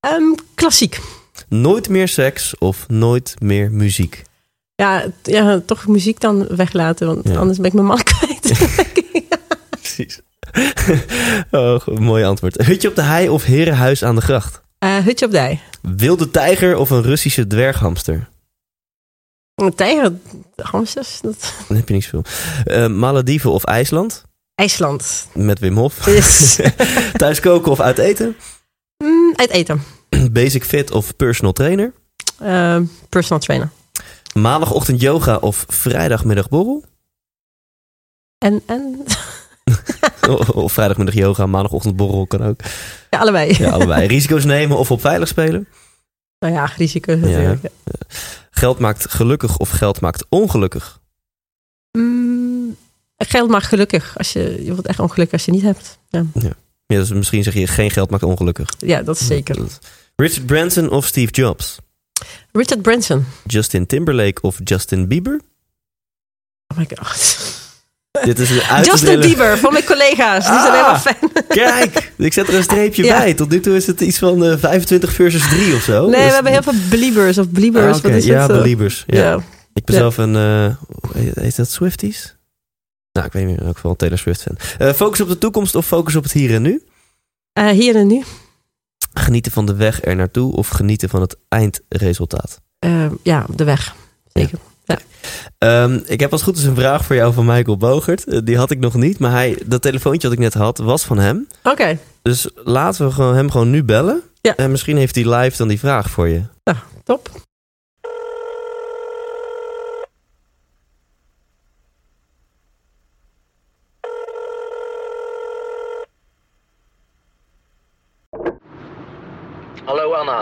[0.00, 0.22] Ehm,
[0.54, 1.00] klassiek.
[1.48, 4.22] Nooit meer seks of nooit meer muziek?
[4.74, 7.36] Ja, ja, toch muziek dan weglaten, want Ja.
[7.38, 8.58] anders ben ik mijn man kwijt.
[9.70, 10.20] Precies.
[11.50, 12.64] oh, goed, mooi antwoord.
[12.66, 14.60] Hutje op de hei of herenhuis aan de gracht?
[14.78, 15.60] Eh, hutje op dij.
[15.82, 18.28] Wilde tijger of een Russische dwerghamster?
[19.54, 20.12] Een tijger,
[20.56, 21.52] hamsters, dat...
[21.68, 22.24] Dan heb je niet zoveel.
[22.64, 24.24] Eh, Malediven of IJsland?
[24.54, 25.26] IJsland.
[25.34, 26.06] Met Wim Hof.
[26.06, 26.58] Yes.
[27.12, 28.36] Thuis koken of uit eten?
[29.04, 29.82] Mm, uit eten.
[30.32, 31.92] Basic fit of personal trainer?
[32.38, 33.70] Ehm, personal trainer.
[34.34, 36.84] Maandagochtend yoga of vrijdagmiddag borrel?
[38.38, 39.04] En, en...
[40.54, 42.60] of, vrijdagmiddag yoga, maandagochtend borrel kan ook.
[43.10, 43.54] Ja, allebei.
[43.58, 44.06] Ja, allebei.
[44.16, 45.68] Risico's nemen of op veilig spelen?
[46.38, 47.60] Nou ja, risico natuurlijk.
[48.50, 51.00] Geld maakt gelukkig of geld maakt ongelukkig?
[51.98, 52.76] Mm,
[53.16, 54.18] geld maakt gelukkig.
[54.18, 55.98] Als je, je wordt echt ongelukkig als je niet hebt.
[56.08, 56.52] Ja, Ja,
[56.86, 58.68] dus misschien zeg je geen geld maakt ongelukkig.
[58.78, 59.56] ja dat is zeker.
[60.16, 61.78] Richard Branson of Steve Jobs?
[62.52, 63.24] Richard Branson.
[63.46, 65.40] Justin Timberlake of Justin Bieber?
[66.66, 67.38] Oh my god.
[68.24, 70.44] Dit is een Justin Bieber, van mijn collega's.
[70.46, 70.72] Die zijn Ah.
[70.72, 71.30] helemaal fan.
[71.48, 73.18] Kijk, ik zet er een streepje Ja.
[73.18, 73.34] bij.
[73.34, 76.02] Tot nu toe is het iets van eh, 25 versus 3 of zo.
[76.08, 77.96] Nee, Dus- we hebben heel veel believers of believers.
[77.96, 78.02] Ah.
[78.02, 78.50] Wat is ja, het?
[78.50, 78.56] eh?
[78.56, 79.04] believers.
[79.06, 79.18] Ja.
[79.18, 79.34] Ja.
[79.74, 80.00] Ik ben Ja.
[80.00, 80.36] zelf een...
[80.36, 82.35] eh hoe heet dat Swifties?
[83.16, 84.56] Nou, ik weet niet geval een Taylor Swift fan.
[84.78, 86.82] Eh, focus op de toekomst of focus op het hier en nu?
[87.52, 88.22] Eh, hier en nu.
[89.14, 92.60] Genieten van de weg er naartoe of genieten van het eindresultaat?
[92.78, 93.94] Eh, ja, de weg.
[94.32, 94.58] Zeker.
[95.58, 98.46] Ehm, ik heb als goed is een vraag voor jou van Michael Bogert.
[98.46, 101.18] Die had ik nog niet, maar hij, dat telefoontje dat ik net had was van
[101.18, 101.46] hem.
[101.62, 101.98] Oké.
[102.22, 104.22] Dus laten we hem gewoon nu bellen.
[104.40, 104.56] Ja.
[104.56, 106.42] En misschien heeft hij live dan die vraag voor je.
[107.04, 107.30] Top.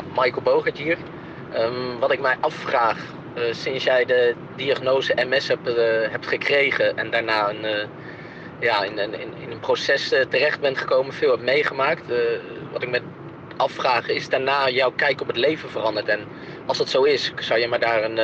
[0.00, 0.98] Michael Bogert hier.
[1.52, 2.98] Ehm, wat ik mij afvraag,
[3.34, 7.86] eh, sinds jij de diagnose MS hebt, eh, hebt gekregen en daarna een, eh,
[8.60, 12.02] ja, in, in, in- een proces terecht bent gekomen, veel hebt meegemaakt.
[12.72, 13.02] wat ik me
[13.56, 16.08] afvraag, is daarna jouw kijk op het leven veranderd?
[16.08, 16.20] En
[16.66, 18.16] als dat zo is, zou je me daar een,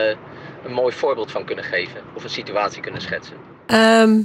[0.64, 2.00] een mooi voorbeeld van kunnen geven?
[2.14, 3.36] Of een situatie kunnen schetsen?
[3.66, 4.20] Ehm,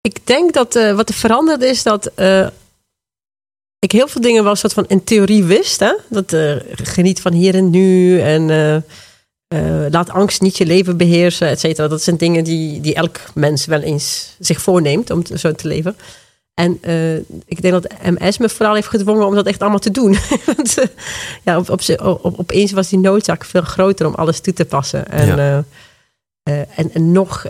[0.00, 2.12] ik denk dat wat er veranderd is, dat
[3.84, 5.80] ik heel veel dingen wel soort van in theorie wist.
[5.80, 5.92] Hè?
[6.08, 10.96] Dat eh, geniet van hier en nu en eh, eh, laat angst niet je leven
[10.96, 11.88] beheersen, et cetera.
[11.88, 15.68] Dat zijn dingen die, die elk mens wel eens zich voorneemt om te- zo te
[15.68, 15.96] leven.
[16.54, 16.72] En
[17.46, 20.16] ik denk dat MS me vooral heeft gedwongen om dat echt allemaal te doen.
[20.56, 20.76] Want,
[21.42, 21.80] ja, op, op,
[22.22, 25.08] op, opeens was die noodzaak veel groter om alles toe te passen.
[25.10, 25.64] En, Ja.
[26.74, 27.46] en, en nog,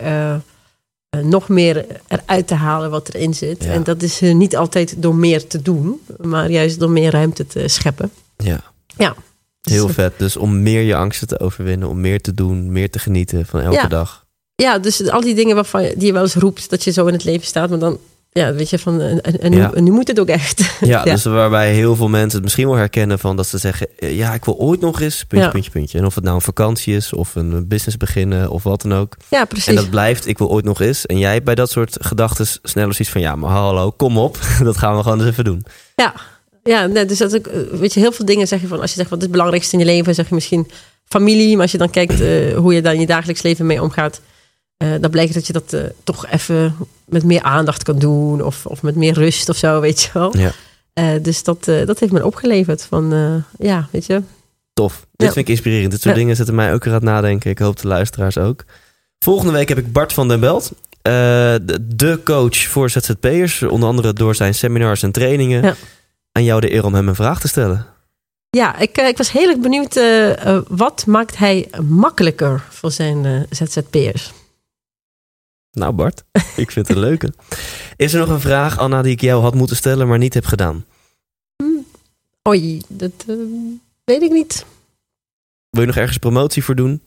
[1.22, 3.64] nog meer eruit te halen wat erin zit.
[3.64, 3.70] Ja.
[3.70, 7.46] En dat is eh, niet altijd door meer te doen, maar juist door meer ruimte
[7.46, 8.10] te scheppen.
[8.36, 8.60] Ja.
[8.96, 9.14] Ja.
[9.60, 10.12] Heel Dus, vet.
[10.18, 13.60] Dus om meer je angsten te overwinnen, om meer te doen, meer te genieten van
[13.60, 13.86] elke Ja.
[13.86, 14.24] dag.
[14.54, 17.06] Ja, dus al die dingen waarvan je, die je wel eens roept dat je zo
[17.06, 17.98] in het leven staat, maar dan,
[18.38, 19.72] ja, weet je, van, en, nu, Ja.
[19.72, 20.58] en nu moet het ook echt.
[20.80, 21.04] Ja, Ja.
[21.04, 24.34] dus waarbij heel veel mensen het misschien wel herkennen van dat ze zeggen, eh, ja,
[24.34, 25.52] ik wil ooit nog eens, puntje, Ja.
[25.52, 25.98] puntje, puntje.
[25.98, 29.16] En of het nou een vakantie is of een business beginnen of wat dan ook.
[29.28, 29.66] Ja, precies.
[29.66, 31.06] En dat blijft, ik wil ooit nog eens.
[31.06, 34.38] En jij bij dat soort gedachten sneller zoiets van, ja, maar hallo, kom op.
[34.62, 35.64] dat gaan we gewoon eens even doen.
[35.96, 36.14] Ja,
[36.62, 38.90] ja nee, dus dat ik, eh, weet je, heel veel dingen zeg je van, als
[38.90, 40.70] je zegt wat is het belangrijkste in je leven, zeg je misschien
[41.08, 43.82] familie, maar als je dan kijkt eh, hoe je daar in je dagelijks leven mee
[43.82, 44.20] omgaat,
[44.76, 48.66] eh, dan blijkt dat je dat eh, toch even met meer aandacht kan doen of,
[48.66, 50.36] of met meer rust of zo, weet je wel.
[50.36, 50.52] Ja.
[50.92, 54.22] Eh, dus dat, dat heeft me opgeleverd van, ja, weet je.
[54.72, 55.06] Tof.
[55.16, 55.32] Dit Ja.
[55.32, 55.90] vind ik inspirerend.
[55.90, 56.20] Dit soort Ja.
[56.20, 57.50] dingen zetten mij ook weer aan het nadenken.
[57.50, 58.64] Ik hoop de luisteraars ook.
[59.18, 60.72] Volgende week heb ik Bart van den Belt.
[61.02, 63.62] de, de coach voor ZZP'ers.
[63.62, 65.62] Onder andere door zijn seminars en trainingen.
[65.62, 65.74] Ja.
[66.32, 67.86] Aan jou de eer om hem een vraag te stellen.
[68.50, 70.00] Ja, ik, ik was heel erg benieuwd,
[70.68, 74.32] wat maakt hij makkelijker voor zijn ZZP'ers?
[75.74, 76.24] Nou Bart,
[76.62, 77.32] ik vind het een leuke.
[77.96, 80.44] Is er nog een vraag, Anna, die ik jou had moeten stellen, maar niet heb
[80.44, 80.84] gedaan?
[82.48, 83.36] Oei, dat eh,
[84.04, 84.66] weet ik niet.
[85.70, 87.02] Wil je nog ergens promotie voor doen?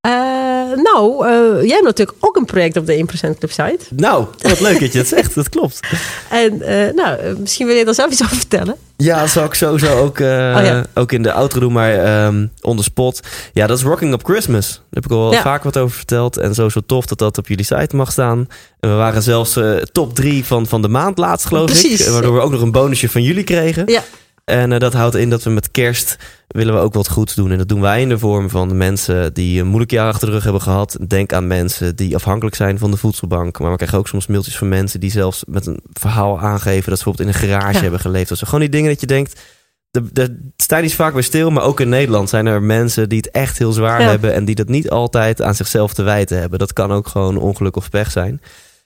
[0.00, 0.41] Eh,
[0.76, 3.78] nou, eh, jij hebt natuurlijk ook een project op de 1% Club site.
[3.96, 5.34] Nou, wat leuk dat je het zegt.
[5.34, 5.80] Dat klopt.
[6.30, 8.76] En eh, nou, eh, misschien wil je daar zelf iets over vertellen.
[8.96, 10.84] Ja, dat zal ik sowieso ook, Oh ja.
[10.94, 13.20] ook in de outro doen, maar ehm on the spot.
[13.52, 14.68] Ja, dat is Rocking Up Christmas.
[14.72, 15.42] Daar heb ik al Ja.
[15.42, 16.36] vaak wat over verteld.
[16.36, 18.48] En sowieso tof dat dat op jullie site mag staan.
[18.80, 19.58] En we waren zelfs
[19.92, 22.00] top drie van, van de maand laatst, geloof Precies.
[22.06, 22.12] ik.
[22.12, 23.82] Waardoor we ook nog een bonusje van jullie kregen.
[23.86, 24.02] Ja.
[24.44, 26.16] En eh, dat houdt in dat we met kerst
[26.48, 27.50] willen we ook wat goeds doen.
[27.50, 30.32] En dat doen wij in de vorm van mensen die een moeilijk jaar achter de
[30.34, 30.96] rug hebben gehad.
[31.08, 33.58] Denk aan mensen die afhankelijk zijn van de voedselbank.
[33.58, 36.98] Maar we krijgen ook soms mailtjes van mensen die zelfs met een verhaal aangeven dat
[36.98, 37.80] ze bijvoorbeeld in een garage Ja.
[37.82, 38.28] hebben geleefd.
[38.28, 39.40] Dat gewoon die dingen dat je denkt.
[40.12, 43.18] Daar sta je niet vaak bij stil, maar ook in Nederland zijn er mensen die
[43.18, 44.08] het echt heel zwaar Ja.
[44.08, 46.58] hebben en die dat niet altijd aan zichzelf te wijten hebben.
[46.58, 48.40] Dat kan ook gewoon ongeluk of pech zijn.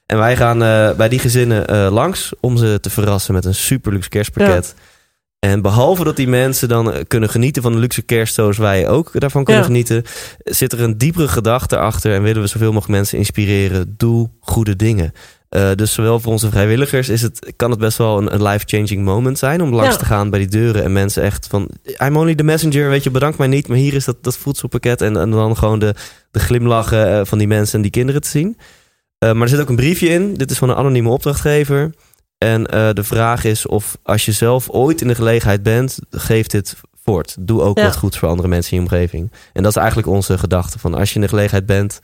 [0.05, 3.55] En wij gaan eh, bij die gezinnen eh, langs om ze te verrassen met een
[3.55, 4.75] super luxe kerstpakket.
[5.39, 8.89] En behalve dat die mensen dan eh, kunnen genieten van een luxe kerst zoals wij
[8.89, 9.67] ook daarvan kunnen Ja.
[9.67, 10.03] genieten,
[10.43, 13.93] zit er een diepere gedachte achter en willen we zoveel mogelijk mensen inspireren.
[13.97, 15.11] Doe goede dingen.
[15.49, 19.03] Eh, dus zowel voor onze vrijwilligers is het, kan het best wel een, een life-changing
[19.05, 19.97] moment zijn om langs Ja.
[19.99, 21.69] te gaan bij die deuren en mensen echt van
[22.03, 25.01] I'm only the messenger, weet je, bedank mij niet, maar hier is dat, dat voedselpakket
[25.01, 25.95] en, en dan gewoon de,
[26.31, 28.57] de glimlachen eh, van die mensen en die kinderen te zien.
[29.19, 30.33] Maar er zit ook een briefje in.
[30.33, 31.91] Dit is van een anonieme opdrachtgever.
[32.37, 36.47] En eh, de vraag is of als je zelf ooit in de gelegenheid bent, geef
[36.47, 37.35] dit voort.
[37.39, 37.83] Doe ook Ja.
[37.83, 39.31] wat goeds voor andere mensen in je omgeving.
[39.53, 40.79] En dat is eigenlijk onze gedachte.
[40.79, 41.99] Van als je in de gelegenheid bent,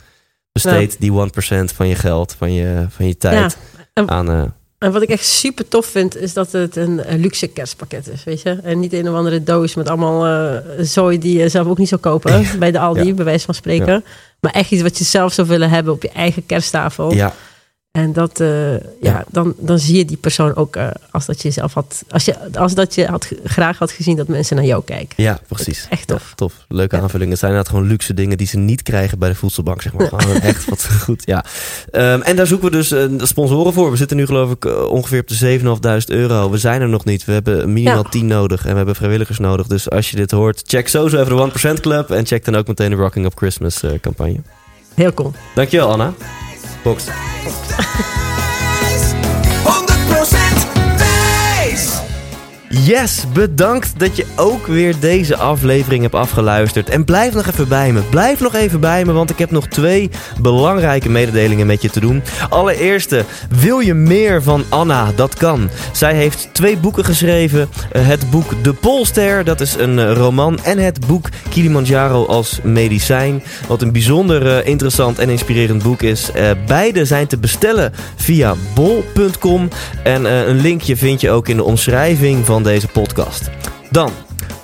[0.51, 3.57] besteed die 1% van je geld, van je, van je tijd
[3.93, 4.29] En- aan...
[4.29, 4.43] eh,
[4.77, 8.23] En wat ik echt super tof vind, is dat het een, een luxe kerstpakket is,
[8.23, 8.59] weet je.
[8.63, 11.87] En niet een of andere doos met allemaal eh zooi die je zelf ook niet
[11.89, 14.03] zou kopen bij de Aldi, bij wijze van spreken.
[14.39, 17.13] Maar echt iets wat je zelf zou willen hebben op je eigen kersttafel.
[17.13, 17.33] ja,
[17.99, 19.23] En dat, eh, ja, Ja.
[19.29, 22.35] Dan, dan zie je die persoon ook eh, als dat je zelf had, als, je,
[22.57, 25.23] als dat je had, graag had gezien dat mensen naar jou kijken.
[25.23, 25.87] ja, precies.
[25.89, 26.27] Echt tof.
[26.29, 26.53] Ja, tof.
[26.67, 27.01] Leuke Ja.
[27.01, 27.29] aanvulling.
[27.29, 30.07] Het zijn inderdaad gewoon luxe dingen die ze niet krijgen bij de voedselbank, zeg maar.
[30.07, 31.45] Gewoon echt wat goed, ja.
[31.91, 33.91] Ehm, en daar zoeken we dus eh, sponsoren voor.
[33.91, 36.49] We zitten nu geloof ik ongeveer op de 7.500 euro.
[36.49, 37.25] We zijn er nog niet.
[37.25, 38.09] We hebben minimaal Ja.
[38.09, 39.67] 10 nodig en we hebben vrijwilligers nodig.
[39.67, 41.41] Dus als je dit hoort, check sowieso even de
[41.77, 44.41] 1% Club en check dan ook meteen de Rocking Up Christmas campagne.
[44.93, 45.31] Heel cool.
[45.55, 46.13] Dankjewel Anna.
[46.83, 47.07] Box.
[47.07, 48.49] 100%
[52.81, 56.89] Yes, bedankt dat je ook weer deze aflevering hebt afgeluisterd.
[56.89, 58.01] En blijf nog even bij me.
[58.09, 60.09] Blijf nog even bij me, want ik heb nog twee
[60.41, 62.23] belangrijke mededelingen met je te doen.
[62.49, 65.11] Allereerste, wil je meer van Anna?
[65.15, 65.69] Dat kan.
[65.91, 67.69] Zij heeft twee boeken geschreven.
[67.91, 70.59] Eh, Het boek De Polster, dat is een eh, roman.
[70.63, 73.43] En het boek Kilimanjaro als medicijn.
[73.67, 76.31] Wat een bijzonder eh, interessant en inspirerend boek is.
[76.67, 79.69] Beide zijn te bestellen via bol.com.
[80.03, 83.49] En een linkje vind je ook in de omschrijving van deze podcast.
[83.91, 84.11] Dan,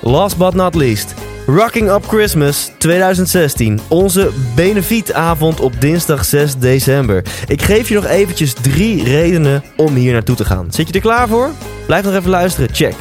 [0.02, 1.14] last but not least.
[1.46, 3.80] Rocking Up Christmas 2016.
[3.88, 7.24] Onze benefietavond op dinsdag 6 december.
[7.48, 10.72] Ik geef je nog eventjes drie redenen om hier naartoe te gaan.
[10.72, 11.50] Zit je er klaar voor?
[11.86, 12.70] Blijf nog even luisteren.
[12.76, 12.94] Check.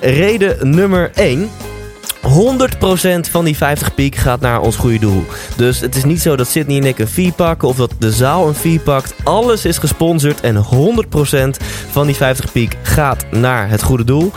[0.00, 1.50] Reden nummer 1.
[2.26, 5.24] 100% van die 50 piek gaat naar ons goede doel.
[5.56, 8.12] Dus het is niet zo dat Sydney en ik een fee pakken of dat de
[8.12, 9.14] zaal een fee pakt.
[9.24, 10.58] Alles is gesponsord en 100%
[11.90, 14.32] van die 50 piek gaat naar het goede doel.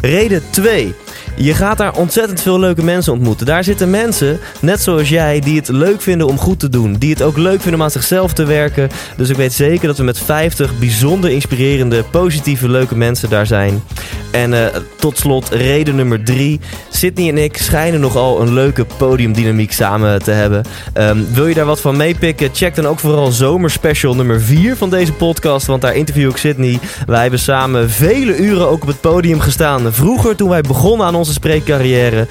[0.00, 0.94] Reden 2.
[1.34, 3.46] Je gaat daar ontzettend veel leuke mensen ontmoeten.
[3.46, 6.94] Daar zitten mensen, net zoals jij, die het leuk vinden om goed te doen.
[6.94, 8.88] Die het ook leuk vinden om aan zichzelf te werken.
[9.16, 13.82] Dus ik weet zeker dat we met 50 bijzonder inspirerende, positieve, leuke mensen daar zijn.
[14.30, 16.60] En eh, tot slot, reden nummer 3.
[16.90, 20.64] Sydney en ik schijnen nogal een leuke podiumdynamiek samen te hebben.
[20.92, 22.50] Ehm, wil je daar wat van meepikken?
[22.52, 25.66] Check dan ook vooral zomerspecial nummer 4 van deze podcast.
[25.66, 26.78] Want daar interview ik Sydney.
[27.06, 29.92] Wij hebben samen vele uren ook op het podium gestaan.
[29.92, 32.26] Vroeger toen wij begonnen aan onze spreekcarrière.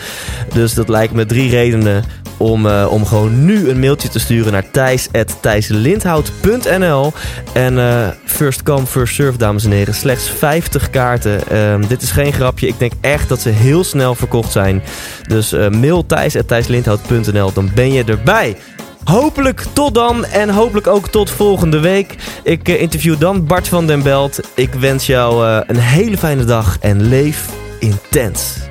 [0.53, 2.03] Dus dat lijkt me drie redenen
[2.41, 7.13] om, eh, om gewoon nu een mailtje te sturen naar thijs.thijslindhout.nl
[7.53, 9.93] En eh, first come, first serve, dames en heren.
[9.93, 11.47] Slechts 50 kaarten.
[11.47, 12.67] Ehm, dit is geen grapje.
[12.67, 14.81] Ik denk echt dat ze heel snel verkocht zijn.
[15.27, 18.57] Dus eh, mail thijs.thijslindhout.nl, dan ben je erbij.
[19.03, 22.15] Hopelijk tot dan en hopelijk ook tot volgende week.
[22.43, 24.39] Ik interview dan Bart van den Belt.
[24.55, 28.70] Ik wens jou een hele fijne dag en leef intens.